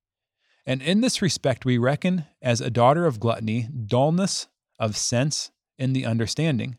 And 0.67 0.81
in 0.81 1.01
this 1.01 1.21
respect, 1.21 1.65
we 1.65 1.79
reckon 1.79 2.25
as 2.41 2.61
a 2.61 2.71
daughter 2.71 3.07
of 3.07 3.21
gluttony 3.21 3.69
dullness 3.87 4.47
of 4.79 4.97
sense 4.97 5.51
in 5.79 5.93
the 5.93 6.07
understanding, 6.07 6.79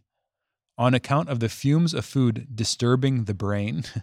on 0.77 0.93
account 0.93 1.29
of 1.29 1.39
the 1.39 1.49
fumes 1.49 1.93
of 1.93 2.05
food 2.05 2.47
disturbing 2.55 3.25
the 3.25 3.33
brain. 3.33 3.83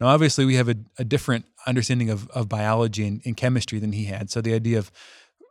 Now, 0.00 0.08
obviously, 0.08 0.44
we 0.44 0.56
have 0.56 0.68
a, 0.68 0.74
a 0.98 1.04
different 1.04 1.44
understanding 1.64 2.10
of, 2.10 2.28
of 2.30 2.48
biology 2.48 3.06
and, 3.06 3.22
and, 3.24 3.36
chemistry 3.36 3.78
than 3.78 3.92
he 3.92 4.06
had. 4.06 4.30
So 4.30 4.40
the 4.40 4.52
idea 4.52 4.78
of 4.78 4.90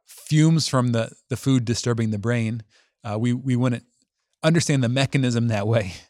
fumes 0.06 0.68
from 0.68 0.92
the, 0.92 1.14
the 1.30 1.38
food 1.38 1.64
disturbing 1.64 2.12
the 2.12 2.18
brain, 2.18 2.64
uh, 3.02 3.18
we, 3.18 3.32
we 3.32 3.56
wouldn't 3.56 3.86
understand 4.44 4.84
the 4.84 4.90
mechanism 4.90 5.48
that 5.48 5.68
way. 5.68 5.94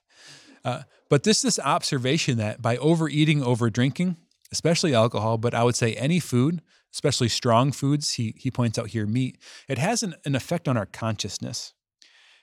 Uh, 0.64 0.84
but 1.10 1.24
this 1.24 1.42
this 1.42 1.58
observation 1.58 2.38
that 2.38 2.62
by 2.62 2.78
overeating, 2.78 3.42
over 3.42 3.72
drinking, 3.72 4.16
especially 4.52 4.94
alcohol, 4.94 5.40
but 5.40 5.56
I 5.56 5.64
would 5.64 5.76
say 5.76 5.96
any 5.96 6.20
food, 6.20 6.62
especially 6.94 7.30
strong 7.30 7.72
foods, 7.72 8.14
he, 8.14 8.34
he 8.38 8.52
points 8.52 8.78
out 8.78 8.90
here 8.90 9.06
meat, 9.06 9.38
it 9.68 9.78
has 9.78 10.04
an, 10.04 10.16
an 10.26 10.36
effect 10.36 10.68
on 10.68 10.78
our 10.78 10.86
consciousness. 10.86 11.74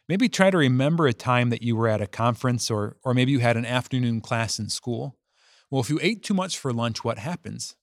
Maybe 0.09 0.29
try 0.29 0.51
to 0.51 0.57
remember 0.57 1.07
a 1.07 1.13
time 1.13 1.51
that 1.51 1.63
you 1.63 1.77
were 1.77 1.89
at 1.89 2.01
a 2.01 2.07
conference 2.07 2.71
or, 2.71 2.97
or 3.05 3.13
maybe 3.13 3.33
you 3.33 3.41
had 3.41 3.59
an 3.59 3.67
afternoon 3.67 4.21
class 4.21 4.59
in 4.59 4.71
school 4.71 5.19
well, 5.71 5.81
if 5.81 5.91
you 5.91 5.99
ate 6.01 6.23
too 6.23 6.35
much 6.35 6.59
for 6.59 6.73
lunch, 6.73 7.05
what 7.05 7.19
happens? 7.19 7.77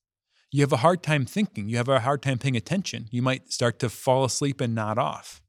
You 0.51 0.61
have 0.61 0.73
a 0.73 0.77
hard 0.77 1.03
time 1.03 1.25
thinking. 1.25 1.69
You 1.69 1.77
have 1.77 1.89
a 1.89 1.99
hard 1.99 2.21
time 2.21 2.37
paying 2.37 2.55
attention. 2.55 3.07
You 3.11 3.21
might 3.21 3.51
start 3.51 3.79
to 3.79 3.89
fall 3.89 4.23
asleep 4.23 4.61
and 4.61 4.73
nod 4.73 4.97
off. 4.97 5.41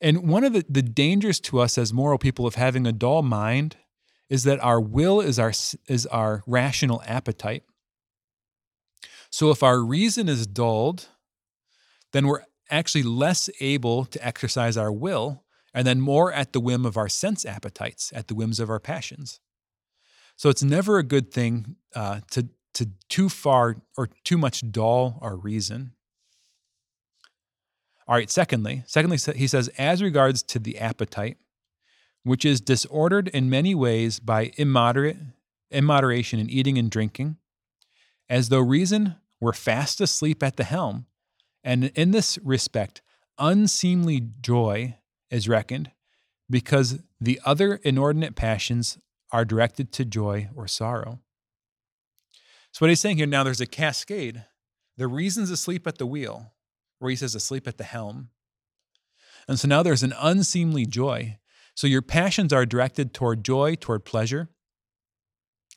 And 0.00 0.28
one 0.28 0.42
of 0.42 0.52
the, 0.52 0.64
the 0.68 0.82
dangers 0.82 1.38
to 1.40 1.60
us 1.60 1.78
as 1.78 1.92
moral 1.92 2.18
people 2.18 2.46
of 2.46 2.56
having 2.56 2.86
a 2.86 2.92
dull 2.92 3.22
mind 3.22 3.76
is 4.28 4.44
that 4.44 4.58
our 4.60 4.80
will 4.80 5.20
is 5.20 5.38
our, 5.38 5.52
is 5.86 6.06
our 6.06 6.42
rational 6.46 7.02
appetite. 7.06 7.62
So 9.32 9.50
if 9.50 9.62
our 9.62 9.80
reason 9.80 10.28
is 10.28 10.46
dulled, 10.46 11.08
then 12.12 12.26
we're 12.26 12.42
actually 12.70 13.02
less 13.02 13.48
able 13.60 14.04
to 14.04 14.24
exercise 14.24 14.76
our 14.76 14.92
will 14.92 15.42
and 15.72 15.86
then 15.86 16.02
more 16.02 16.30
at 16.30 16.52
the 16.52 16.60
whim 16.60 16.84
of 16.84 16.98
our 16.98 17.08
sense 17.08 17.46
appetites, 17.46 18.12
at 18.14 18.28
the 18.28 18.34
whims 18.34 18.60
of 18.60 18.68
our 18.68 18.78
passions. 18.78 19.40
So 20.36 20.50
it's 20.50 20.62
never 20.62 20.98
a 20.98 21.02
good 21.02 21.32
thing 21.32 21.76
uh, 21.96 22.20
to 22.32 22.48
to 22.74 22.88
too 23.08 23.28
far 23.28 23.76
or 23.98 24.08
too 24.24 24.38
much 24.38 24.70
dull 24.70 25.18
our 25.20 25.36
reason. 25.36 25.92
All 28.08 28.14
right. 28.14 28.30
Secondly, 28.30 28.82
secondly, 28.86 29.18
he 29.36 29.46
says, 29.46 29.68
as 29.78 30.02
regards 30.02 30.42
to 30.44 30.58
the 30.58 30.78
appetite, 30.78 31.36
which 32.22 32.44
is 32.44 32.60
disordered 32.60 33.28
in 33.28 33.50
many 33.50 33.74
ways 33.74 34.20
by 34.20 34.52
immoderate 34.56 35.16
immoderation 35.70 36.38
in 36.38 36.50
eating 36.50 36.78
and 36.78 36.90
drinking, 36.90 37.36
as 38.28 38.48
though 38.48 38.60
reason 38.60 39.16
were 39.42 39.52
fast 39.52 40.00
asleep 40.00 40.40
at 40.40 40.56
the 40.56 40.62
helm, 40.62 41.04
and 41.64 41.86
in 41.96 42.12
this 42.12 42.38
respect, 42.44 43.02
unseemly 43.38 44.20
joy 44.40 44.96
is 45.32 45.48
reckoned, 45.48 45.90
because 46.48 47.00
the 47.20 47.40
other 47.44 47.74
inordinate 47.82 48.36
passions 48.36 48.98
are 49.32 49.44
directed 49.44 49.90
to 49.90 50.04
joy 50.04 50.48
or 50.54 50.68
sorrow. 50.68 51.18
So, 52.70 52.84
what 52.84 52.90
he's 52.90 53.00
saying 53.00 53.16
here 53.16 53.26
now, 53.26 53.42
there's 53.42 53.60
a 53.60 53.66
cascade. 53.66 54.44
The 54.96 55.08
reason's 55.08 55.50
asleep 55.50 55.88
at 55.88 55.98
the 55.98 56.06
wheel, 56.06 56.52
where 57.00 57.10
he 57.10 57.16
says 57.16 57.34
asleep 57.34 57.66
at 57.66 57.78
the 57.78 57.84
helm. 57.84 58.28
And 59.48 59.58
so 59.58 59.66
now 59.66 59.82
there's 59.82 60.04
an 60.04 60.14
unseemly 60.20 60.86
joy. 60.86 61.38
So, 61.74 61.88
your 61.88 62.02
passions 62.02 62.52
are 62.52 62.64
directed 62.64 63.12
toward 63.12 63.44
joy, 63.44 63.74
toward 63.74 64.04
pleasure. 64.04 64.50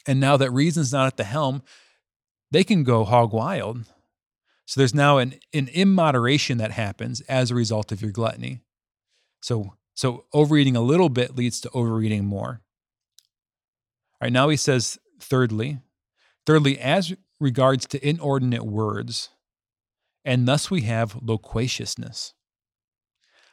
And 0.05 0.19
now 0.19 0.37
that 0.37 0.51
reason's 0.51 0.93
not 0.93 1.07
at 1.07 1.17
the 1.17 1.23
helm, 1.23 1.63
they 2.51 2.63
can 2.63 2.83
go 2.83 3.03
hog 3.03 3.33
wild. 3.33 3.85
So, 4.65 4.79
there's 4.79 4.95
now 4.95 5.17
an, 5.19 5.35
an 5.53 5.69
immoderation 5.73 6.57
that 6.57 6.71
happens 6.71 7.21
as 7.21 7.51
a 7.51 7.55
result 7.55 7.91
of 7.91 8.01
your 8.01 8.11
gluttony. 8.11 8.61
So, 9.41 9.75
So 9.93 10.25
overeating 10.33 10.75
a 10.75 10.81
little 10.81 11.09
bit 11.09 11.35
leads 11.35 11.61
to 11.61 11.69
overeating 11.73 12.25
more. 12.25 12.61
All 14.13 14.25
right, 14.25 14.33
now 14.33 14.49
he 14.49 14.57
says, 14.57 14.97
thirdly, 15.19 15.79
thirdly, 16.45 16.79
as 16.79 17.13
regards 17.39 17.85
to 17.87 18.07
inordinate 18.07 18.63
words, 18.63 19.29
and 20.23 20.47
thus 20.47 20.71
we 20.71 20.81
have 20.81 21.21
loquaciousness. 21.21 22.33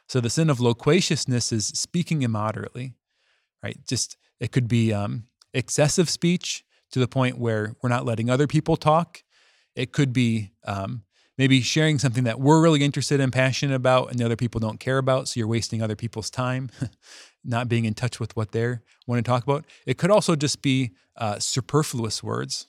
So 0.07 0.19
the 0.19 0.29
sin 0.29 0.49
of 0.49 0.59
loquaciousness 0.59 1.51
is 1.51 1.67
speaking 1.67 2.23
immoderately, 2.23 2.95
right? 3.61 3.77
Just 3.87 4.17
it 4.39 4.51
could 4.51 4.67
be 4.67 4.93
um, 4.93 5.27
excessive 5.53 6.09
speech 6.09 6.63
to 6.93 6.99
the 6.99 7.07
point 7.07 7.39
where 7.39 7.75
we're 7.81 7.89
not 7.89 8.05
letting 8.05 8.29
other 8.29 8.47
people 8.47 8.77
talk. 8.77 9.23
It 9.75 9.91
could 9.91 10.13
be 10.13 10.51
um, 10.63 11.03
maybe 11.39 11.59
sharing 11.59 11.97
something 11.97 12.23
that 12.25 12.39
we're 12.39 12.61
really 12.61 12.83
interested 12.83 13.19
and 13.19 13.33
passionate 13.33 13.73
about 13.73 14.11
and 14.11 14.19
the 14.19 14.25
other 14.25 14.35
people 14.35 14.59
don't 14.59 14.79
care 14.79 14.99
about. 14.99 15.27
So 15.27 15.39
you're 15.39 15.47
wasting 15.47 15.81
other 15.81 15.95
people's 15.95 16.29
time, 16.29 16.69
not 17.43 17.67
being 17.67 17.85
in 17.85 17.95
touch 17.95 18.19
with 18.19 18.35
what 18.35 18.51
they 18.51 18.77
want 19.07 19.25
to 19.25 19.27
talk 19.27 19.43
about. 19.43 19.65
It 19.87 19.97
could 19.97 20.11
also 20.11 20.35
just 20.35 20.61
be 20.61 20.91
uh, 21.17 21.39
superfluous 21.39 22.21
words, 22.21 22.67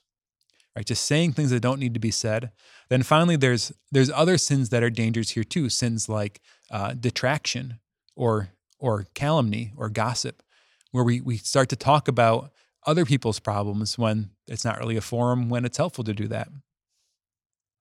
right? 0.74 0.86
Just 0.86 1.04
saying 1.04 1.32
things 1.32 1.50
that 1.50 1.60
don't 1.60 1.78
need 1.78 1.92
to 1.92 2.00
be 2.00 2.10
said. 2.10 2.50
Then 2.88 3.02
finally, 3.02 3.36
there's 3.36 3.72
there's 3.92 4.10
other 4.10 4.38
sins 4.38 4.70
that 4.70 4.82
are 4.82 4.90
dangerous 4.90 5.30
here 5.30 5.44
too. 5.44 5.68
Sins 5.68 6.08
like 6.08 6.40
uh, 6.70 6.94
detraction 6.94 7.78
or 8.16 8.50
or 8.78 9.06
calumny 9.14 9.72
or 9.76 9.90
gossip, 9.90 10.42
where 10.92 11.04
we 11.04 11.20
we 11.20 11.36
start 11.36 11.68
to 11.70 11.76
talk 11.76 12.08
about 12.08 12.50
other 12.86 13.04
people's 13.04 13.40
problems 13.40 13.98
when 13.98 14.30
it's 14.46 14.64
not 14.64 14.78
really 14.78 14.96
a 14.96 15.00
forum 15.00 15.48
when 15.48 15.64
it's 15.64 15.78
helpful 15.78 16.04
to 16.04 16.14
do 16.14 16.28
that. 16.28 16.48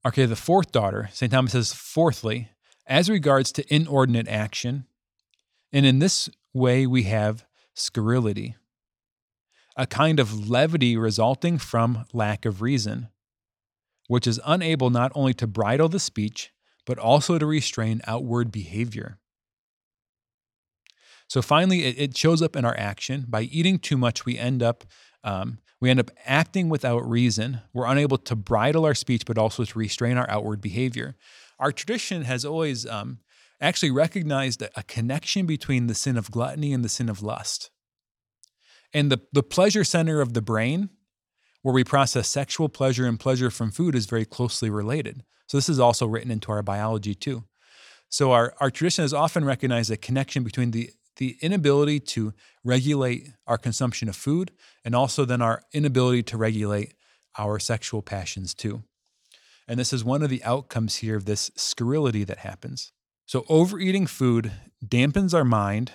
Okay, 0.05 0.25
the 0.25 0.35
fourth 0.35 0.71
daughter, 0.71 1.09
St. 1.13 1.31
Thomas 1.31 1.53
says, 1.53 1.73
fourthly, 1.73 2.49
as 2.85 3.09
regards 3.09 3.51
to 3.53 3.73
inordinate 3.73 4.27
action, 4.27 4.85
and 5.71 5.85
in 5.85 5.99
this 5.99 6.29
way 6.53 6.85
we 6.85 7.03
have 7.03 7.45
scurrility 7.73 8.55
a 9.75 9.87
kind 9.87 10.19
of 10.19 10.49
levity 10.49 10.95
resulting 10.95 11.57
from 11.57 12.05
lack 12.13 12.45
of 12.45 12.61
reason, 12.61 13.09
which 14.07 14.27
is 14.27 14.39
unable 14.45 14.89
not 14.89 15.11
only 15.15 15.33
to 15.33 15.47
bridle 15.47 15.89
the 15.89 15.99
speech, 15.99 16.51
but 16.85 16.99
also 16.99 17.39
to 17.39 17.45
restrain 17.45 18.01
outward 18.05 18.51
behavior. 18.51 19.17
So 21.33 21.41
finally, 21.41 21.83
it, 21.85 21.99
it 21.99 22.15
shows 22.15 22.43
up 22.43 22.55
in 22.55 22.63
our 22.63 22.77
action. 22.77 23.25
By 23.27 23.41
eating 23.41 23.79
too 23.79 23.97
much, 23.97 24.23
we 24.23 24.37
end 24.37 24.61
up 24.61 24.83
um, 25.23 25.57
we 25.81 25.89
end 25.89 25.99
up 25.99 26.11
acting 26.27 26.69
without 26.69 27.09
reason. 27.09 27.61
We're 27.73 27.87
unable 27.87 28.19
to 28.19 28.35
bridle 28.35 28.85
our 28.85 28.93
speech, 28.93 29.23
but 29.25 29.39
also 29.39 29.65
to 29.65 29.79
restrain 29.79 30.15
our 30.15 30.29
outward 30.29 30.61
behavior. 30.61 31.15
Our 31.57 31.71
tradition 31.71 32.21
has 32.21 32.45
always 32.45 32.85
um, 32.85 33.17
actually 33.59 33.89
recognized 33.89 34.61
a 34.61 34.83
connection 34.83 35.47
between 35.47 35.87
the 35.87 35.95
sin 35.95 36.17
of 36.17 36.29
gluttony 36.29 36.71
and 36.71 36.85
the 36.85 36.89
sin 36.89 37.09
of 37.09 37.23
lust. 37.23 37.71
And 38.93 39.11
the, 39.11 39.21
the 39.31 39.41
pleasure 39.41 39.83
center 39.83 40.21
of 40.21 40.35
the 40.35 40.41
brain, 40.43 40.89
where 41.63 41.73
we 41.73 41.83
process 41.83 42.27
sexual 42.27 42.69
pleasure 42.69 43.07
and 43.07 43.19
pleasure 43.19 43.49
from 43.49 43.71
food, 43.71 43.95
is 43.95 44.05
very 44.05 44.25
closely 44.25 44.69
related. 44.69 45.23
So 45.47 45.57
this 45.57 45.67
is 45.67 45.79
also 45.79 46.05
written 46.05 46.29
into 46.29 46.51
our 46.51 46.61
biology 46.61 47.15
too. 47.15 47.45
So 48.07 48.33
our, 48.33 48.53
our 48.59 48.69
tradition 48.69 49.01
has 49.01 49.15
often 49.15 49.43
recognized 49.43 49.89
a 49.89 49.97
connection 49.97 50.43
between 50.43 50.69
the, 50.69 50.91
the 51.17 51.37
inability 51.41 51.99
to 51.99 52.33
regulate 52.63 53.29
our 53.45 53.57
consumption 53.57 54.09
of 54.09 54.15
food 54.15 54.51
and 54.83 54.95
also 54.95 55.25
then 55.25 55.41
our 55.41 55.61
inability 55.73 56.23
to 56.23 56.37
regulate 56.37 56.93
our 57.37 57.59
sexual 57.59 58.01
passions 58.01 58.53
too. 58.53 58.83
And 59.67 59.79
this 59.79 59.93
is 59.93 60.03
one 60.03 60.23
of 60.23 60.29
the 60.29 60.43
outcomes 60.43 60.97
here 60.97 61.15
of 61.15 61.25
this 61.25 61.51
scurrility 61.55 62.25
that 62.25 62.39
happens. 62.39 62.91
So 63.25 63.45
overeating 63.47 64.07
food 64.07 64.51
dampens 64.85 65.33
our 65.33 65.45
mind 65.45 65.91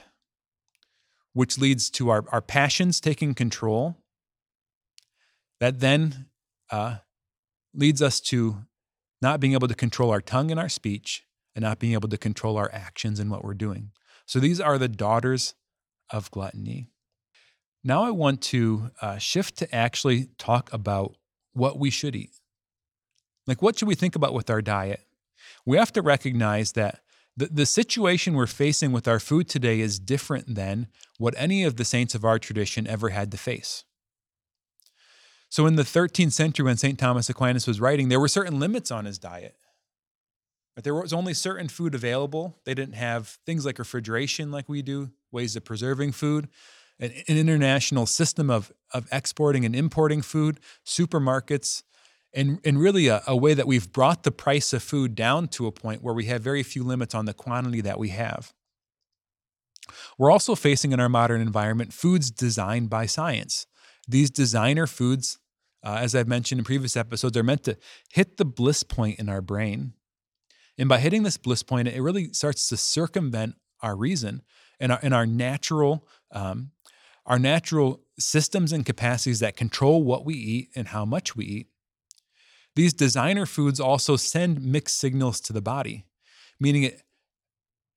which 1.39 1.57
leads 1.57 1.89
to 1.89 2.09
our, 2.09 2.25
our 2.33 2.41
passions 2.41 3.01
taking 3.01 3.33
control. 3.33 3.97
That 5.61 5.79
then 5.79 6.27
uh, 6.69 6.97
leads 7.73 8.03
us 8.03 8.19
to 8.23 8.65
not 9.23 9.39
being 9.39 9.53
able 9.53 9.69
to 9.69 9.75
control 9.75 10.11
our 10.11 10.21
tongue 10.21 10.51
and 10.51 10.59
our 10.59 10.69
speech 10.69 11.25
and 11.55 11.63
not 11.63 11.79
being 11.79 11.93
able 11.93 12.09
to 12.09 12.19
control 12.19 12.57
our 12.57 12.69
actions 12.73 13.21
and 13.21 13.31
what 13.31 13.45
we're 13.45 13.55
doing. 13.55 13.93
So 14.29 14.41
these 14.41 14.61
are 14.61 14.77
the 14.77 14.89
daughters 14.89 15.55
of 16.11 16.31
gluttony. 16.31 16.91
Now 17.83 18.05
I 18.05 18.11
want 18.11 18.43
to 18.43 18.91
uh, 19.01 19.17
shift 19.17 19.57
to 19.57 19.75
actually 19.75 20.29
talk 20.37 20.71
about 20.71 21.17
what 21.55 21.79
we 21.79 21.89
should 21.89 22.15
eat. 22.15 22.33
Like, 23.47 23.63
what 23.63 23.79
should 23.79 23.89
we 23.89 23.95
think 23.95 24.15
about 24.15 24.35
with 24.35 24.51
our 24.51 24.61
diet? 24.61 25.01
We 25.65 25.79
have 25.79 25.95
to 25.95 26.03
recognize 26.03 26.73
that 26.73 27.01
the, 27.39 27.47
the 27.47 27.65
situation 27.65 28.35
we're 28.35 28.47
facing 28.47 28.93
with 28.93 29.09
our 29.09 29.19
food 29.19 29.49
today 29.49 29.81
is 29.81 29.99
different 29.99 30.55
than 30.55 30.89
what 31.17 31.33
any 31.39 31.65
of 31.65 31.77
the 31.77 31.85
saints 31.87 32.15
of 32.15 32.27
our 32.27 32.39
tradition 32.39 32.87
ever 32.87 33.09
had 33.09 33.31
to 33.31 33.39
face. 33.39 33.85
So, 35.49 35.65
in 35.65 35.77
the 35.77 35.85
13th 35.85 36.33
century, 36.33 36.67
when 36.67 36.77
St. 36.77 36.99
Thomas 36.99 37.31
Aquinas 37.31 37.67
was 37.67 37.81
writing, 37.81 38.11
there 38.11 38.21
were 38.21 38.29
certain 38.29 38.61
limits 38.61 38.91
on 38.91 39.07
his 39.07 39.19
diet. 39.19 39.57
But 40.79 40.85
there 40.85 40.95
was 40.95 41.13
only 41.13 41.35
certain 41.35 41.67
food 41.67 41.97
available. 41.97 42.57
They 42.65 42.73
didn't 42.73 42.95
have 42.95 43.37
things 43.45 43.67
like 43.67 43.81
refrigeration 43.81 44.53
like 44.53 44.69
we 44.69 44.81
do, 44.81 45.11
ways 45.33 45.57
of 45.57 45.65
preserving 45.65 46.13
food, 46.13 46.49
an, 47.01 47.11
an 47.27 47.37
international 47.37 48.07
system 48.07 48.49
of, 48.49 48.71
of 48.95 49.09
exporting 49.11 49.65
and 49.65 49.75
importing 49.75 50.23
food, 50.23 50.61
supermarkets, 50.87 51.83
and, 52.33 52.61
and 52.65 52.79
really 52.79 53.09
a, 53.09 53.25
a 53.27 53.35
way 53.35 53.55
that 53.55 53.67
we've 53.67 53.91
brought 53.91 54.23
the 54.23 54.31
price 54.31 54.73
of 54.73 54.81
food 54.81 55.17
down 55.17 55.49
to 55.49 55.67
a 55.67 55.73
point 55.73 56.01
where 56.01 56.15
we 56.15 56.27
have 56.27 56.43
very 56.43 56.63
few 56.63 56.85
limits 56.85 57.13
on 57.13 57.25
the 57.25 57.35
quantity 57.35 57.81
that 57.81 57.99
we 57.99 58.11
have. 58.11 58.53
We're 60.17 60.31
also 60.31 60.55
facing 60.55 60.93
in 60.93 61.01
our 61.01 61.09
modern 61.09 61.41
environment 61.41 61.93
foods 61.93 62.31
designed 62.31 62.89
by 62.89 63.07
science. 63.07 63.67
These 64.07 64.31
designer 64.31 64.87
foods, 64.87 65.41
uh, 65.83 65.99
as 66.01 66.15
I've 66.15 66.29
mentioned 66.29 66.61
in 66.61 66.65
previous 66.65 66.97
episodes, 66.97 67.37
are 67.37 67.43
meant 67.43 67.65
to 67.65 67.77
hit 68.13 68.37
the 68.37 68.45
bliss 68.45 68.85
point 68.85 69.19
in 69.19 69.29
our 69.29 69.41
brain. 69.41 69.95
And 70.79 70.89
by 70.89 70.99
hitting 70.99 71.25
this 71.25 71.37
bliss 71.37 71.63
point, 71.63 71.89
it 71.89 72.01
really 72.01 72.33
starts 72.33 72.69
to 72.69 72.77
circumvent 72.77 73.57
our 73.83 73.97
reason 73.97 74.43
and 74.79 74.93
our, 74.93 75.01
and 75.03 75.13
our 75.13 75.27
natural 75.27 76.07
um, 76.31 76.71
our 77.29 77.39
natural 77.39 78.01
systems 78.19 78.73
and 78.73 78.87
capacities 78.87 79.41
that 79.41 79.55
control 79.55 80.03
what 80.03 80.25
we 80.25 80.35
eat 80.35 80.71
and 80.75 80.89
how 80.89 81.05
much 81.05 81.37
we 81.37 81.45
eat. 81.45 81.67
These 82.75 82.95
designer 82.95 83.45
foods 83.45 83.79
also 83.79 84.17
send 84.17 84.63
mixed 84.63 84.99
signals 84.99 85.41
to 85.43 85.53
the 85.53 85.61
body, 85.61 86.07
meaning 86.59 86.85
it, 86.85 87.03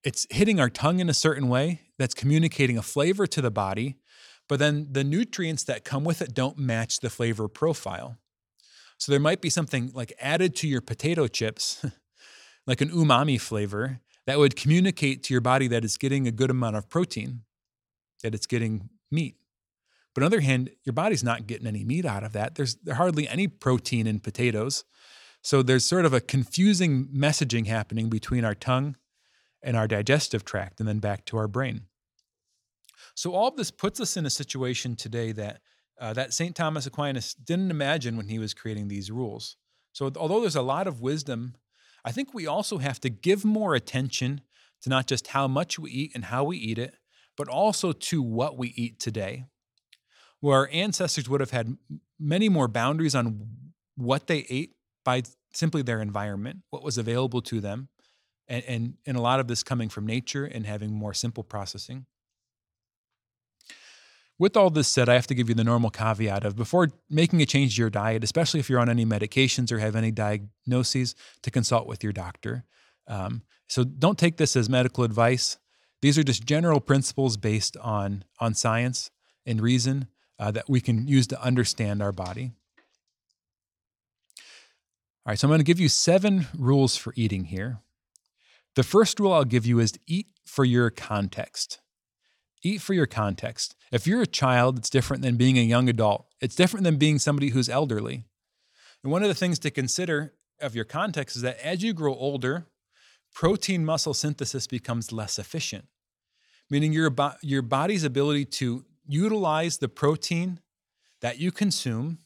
it's 0.04 0.28
hitting 0.30 0.60
our 0.60 0.70
tongue 0.70 1.00
in 1.00 1.10
a 1.10 1.14
certain 1.14 1.48
way 1.48 1.82
that's 1.98 2.14
communicating 2.14 2.78
a 2.78 2.82
flavor 2.82 3.26
to 3.28 3.42
the 3.42 3.52
body, 3.52 3.96
but 4.50 4.60
then 4.60 4.88
the 4.92 5.04
nutrients 5.04 5.64
that 5.64 5.86
come 5.86 6.04
with 6.04 6.22
it 6.22 6.34
don't 6.34 6.58
match 6.58 7.00
the 7.00 7.10
flavor 7.10 7.48
profile. 7.48 8.18
So 8.98 9.12
there 9.12 9.20
might 9.20 9.40
be 9.40 9.50
something 9.50 9.92
like 9.94 10.14
added 10.20 10.56
to 10.58 10.68
your 10.68 10.82
potato 10.82 11.28
chips, 11.28 11.86
like 12.68 12.82
an 12.82 12.90
umami 12.90 13.40
flavor, 13.40 14.00
that 14.28 14.38
would 14.38 14.56
communicate 14.56 15.24
to 15.24 15.34
your 15.34 15.42
body 15.42 15.68
that 15.68 15.84
it's 15.84 15.98
getting 15.98 16.28
a 16.28 16.32
good 16.32 16.52
amount 16.52 16.76
of 16.76 16.90
protein, 16.90 17.42
that 18.24 18.36
it's 18.36 18.46
getting 18.46 18.90
meat. 19.10 19.36
But 20.14 20.24
on 20.24 20.30
the 20.30 20.38
other 20.38 20.46
hand, 20.46 20.70
your 20.84 20.94
body's 20.94 21.24
not 21.24 21.48
getting 21.48 21.68
any 21.68 21.84
meat 21.84 22.06
out 22.06 22.24
of 22.24 22.34
that. 22.34 22.56
There's 22.56 22.78
hardly 22.94 23.28
any 23.28 23.48
protein 23.48 24.08
in 24.08 24.20
potatoes. 24.20 24.84
So 25.42 25.64
there's 25.64 25.86
sort 25.86 26.06
of 26.06 26.14
a 26.14 26.22
confusing 26.22 27.08
messaging 27.08 27.68
happening 27.68 28.10
between 28.10 28.46
our 28.46 28.54
tongue 28.54 28.96
and 29.64 29.76
our 29.76 29.88
digestive 29.88 30.44
tract 30.44 30.80
and 30.80 30.88
then 30.88 31.00
back 31.00 31.26
to 31.26 31.38
our 31.38 31.48
brain. 31.48 31.84
So 33.16 33.34
all 33.34 33.48
of 33.48 33.56
this 33.56 33.72
puts 33.72 34.00
us 34.00 34.18
in 34.18 34.26
a 34.26 34.30
situation 34.30 34.96
today 34.96 35.32
that 35.34 35.62
uh, 36.00 36.14
that 36.14 36.34
St. 36.34 36.56
Thomas 36.56 36.88
Aquinas 36.88 37.36
didn't 37.36 37.70
imagine 37.70 38.18
when 38.18 38.28
he 38.28 38.40
was 38.40 38.56
creating 38.56 38.88
these 38.88 39.12
rules. 39.12 39.56
So 39.94 40.12
although 40.16 40.42
there's 40.42 40.56
a 40.56 40.64
lot 40.64 40.88
of 40.88 41.00
wisdom, 41.00 41.54
I 42.04 42.12
think 42.12 42.34
we 42.34 42.48
also 42.48 42.80
have 42.80 43.00
to 43.02 43.10
give 43.10 43.46
more 43.46 43.76
attention 43.76 44.42
to 44.82 44.90
not 44.90 45.08
just 45.08 45.28
how 45.28 45.48
much 45.48 45.78
we 45.78 45.92
eat 45.92 46.12
and 46.16 46.26
how 46.26 46.44
we 46.44 46.58
eat 46.58 46.80
it, 46.80 46.96
but 47.38 47.48
also 47.48 47.92
to 47.92 48.22
what 48.22 48.58
we 48.58 48.70
eat 48.76 49.00
today 49.00 49.46
where 50.42 50.58
our 50.58 50.70
ancestors 50.74 51.30
would 51.30 51.40
have 51.40 51.52
had 51.52 51.78
many 52.20 52.50
more 52.50 52.68
boundaries 52.68 53.16
on 53.16 53.48
what 53.96 54.28
they 54.28 54.46
ate 54.50 54.76
by 55.06 55.22
simply 55.54 55.82
their 55.82 56.02
environment, 56.02 56.60
what 56.72 56.84
was 56.84 56.98
available 56.98 57.42
to 57.42 57.62
them, 57.62 57.88
and, 58.48 58.64
and, 58.66 58.94
and 59.06 59.18
a 59.18 59.22
lot 59.22 59.40
of 59.40 59.48
this 59.48 59.64
coming 59.64 59.88
from 59.88 60.06
nature 60.06 60.46
and 60.46 60.66
having 60.66 60.92
more 60.92 61.14
simple 61.14 61.44
processing. 61.44 62.06
With 64.40 64.58
all 64.58 64.72
this 64.72 64.88
said, 64.88 65.08
I 65.08 65.14
have 65.14 65.28
to 65.28 65.36
give 65.36 65.50
you 65.50 65.56
the 65.56 65.64
normal 65.64 65.92
caveat 65.92 66.44
of 66.46 66.56
before 66.56 66.90
making 67.10 67.42
a 67.42 67.46
change 67.46 67.76
to 67.76 67.82
your 67.82 67.90
diet, 67.92 68.24
especially 68.24 68.60
if 68.60 68.70
you're 68.70 68.80
on 68.80 68.90
any 68.90 69.06
medications 69.06 69.72
or 69.72 69.78
have 69.78 69.96
any 69.96 70.12
diagnoses, 70.12 71.14
to 71.44 71.52
consult 71.52 71.86
with 71.86 72.04
your 72.04 72.14
doctor. 72.14 72.66
Um, 73.08 73.44
so 73.68 73.84
don't 73.84 74.18
take 74.18 74.38
this 74.38 74.56
as 74.56 74.70
medical 74.70 75.04
advice. 75.04 75.58
These 76.02 76.18
are 76.18 76.24
just 76.24 76.46
general 76.46 76.80
principles 76.80 77.38
based 77.38 77.78
on, 77.78 78.24
on 78.40 78.56
science 78.56 79.12
and 79.46 79.62
reason 79.62 80.08
uh, 80.40 80.50
that 80.52 80.68
we 80.68 80.82
can 80.82 81.08
use 81.08 81.28
to 81.28 81.42
understand 81.42 82.02
our 82.02 82.12
body. 82.12 82.52
All 85.24 85.32
right, 85.32 85.38
so 85.38 85.48
I'm 85.48 85.50
going 85.50 85.60
to 85.60 85.64
give 85.64 85.80
you 85.80 85.90
seven 85.90 86.48
rules 86.58 86.98
for 86.98 87.14
eating 87.16 87.46
here. 87.46 87.82
The 88.76 88.84
first 88.84 89.20
rule 89.20 89.34
I'll 89.34 89.44
give 89.44 89.68
you 89.68 89.80
is 89.80 89.92
to 89.92 90.00
eat 90.08 90.28
for 90.46 90.66
your 90.66 90.90
context. 90.90 91.81
Eat 92.64 92.82
for 92.82 92.94
your 92.94 93.06
context. 93.06 93.76
If 93.92 94.08
you're 94.08 94.22
a 94.22 94.28
child, 94.28 94.78
it's 94.78 94.90
different 94.90 95.24
than 95.24 95.38
being 95.38 95.58
a 95.58 95.64
young 95.64 95.90
adult. 95.90 96.28
It's 96.40 96.56
different 96.56 96.84
than 96.84 96.98
being 96.98 97.20
somebody 97.20 97.50
who's 97.50 97.70
elderly. 97.70 98.24
And 99.04 99.12
one 99.12 99.24
of 99.24 99.30
the 99.30 99.36
things 99.36 99.60
to 99.60 99.72
consider 99.72 100.34
of 100.60 100.76
your 100.76 100.86
context 100.86 101.36
is 101.36 101.42
that 101.42 101.60
as 101.66 101.84
you 101.84 101.94
grow 101.94 102.14
older, 102.14 102.68
protein 103.34 103.84
muscle 103.86 104.14
synthesis 104.14 104.68
becomes 104.68 105.12
less 105.12 105.40
efficient, 105.40 105.86
meaning 106.70 106.94
your, 106.94 107.10
bo- 107.10 107.34
your 107.42 107.62
body's 107.62 108.04
ability 108.04 108.46
to 108.46 108.86
utilize 109.08 109.78
the 109.78 109.90
protein 109.90 110.60
that 111.22 111.40
you 111.40 111.52
consume 111.52 112.20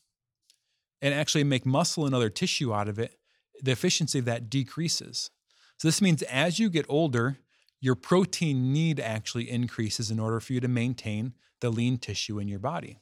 and 1.01 1.13
actually 1.13 1.43
make 1.43 1.65
muscle 1.65 2.05
and 2.05 2.15
other 2.15 2.29
tissue 2.29 2.73
out 2.73 2.87
of 2.87 2.99
it, 2.99 3.15
the 3.61 3.71
efficiency 3.71 4.19
of 4.19 4.25
that 4.25 4.49
decreases. 4.49 5.29
So, 5.77 5.87
this 5.87 6.01
means 6.01 6.21
as 6.23 6.57
you 6.59 6.69
get 6.69 6.85
older, 6.87 7.37
your 7.85 7.95
protein 7.95 8.73
need 8.73 8.99
actually 8.99 9.49
increases 9.49 10.09
in 10.09 10.19
order 10.19 10.39
for 10.39 10.53
you 10.53 10.59
to 10.59 10.67
maintain 10.67 11.33
the 11.61 11.69
lean 11.69 11.99
tissue 11.99 12.39
in 12.39 12.47
your 12.47 12.59
body. 12.59 12.99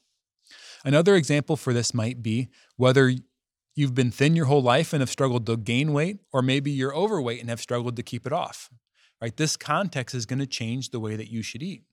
Another 0.84 1.16
example 1.16 1.56
for 1.56 1.72
this 1.72 1.94
might 1.94 2.22
be 2.22 2.50
whether 2.76 3.14
you've 3.76 3.96
been 3.96 4.12
thin 4.12 4.36
your 4.36 4.48
whole 4.48 4.62
life 4.62 4.92
and 4.92 5.02
have 5.02 5.10
struggled 5.10 5.46
to 5.46 5.56
gain 5.56 5.94
weight, 5.94 6.20
or 6.34 6.42
maybe 6.42 6.70
you're 6.70 6.94
overweight 6.94 7.40
and 7.40 7.50
have 7.50 7.62
struggled 7.62 7.96
to 7.96 8.04
keep 8.04 8.28
it 8.28 8.34
off. 8.34 8.70
Right? 9.22 9.36
This 9.38 9.56
context 9.56 10.14
is 10.14 10.26
going 10.26 10.40
to 10.40 10.46
change 10.46 10.90
the 10.90 11.00
way 11.00 11.16
that 11.16 11.32
you 11.32 11.42
should 11.42 11.64
eat. 11.64 11.84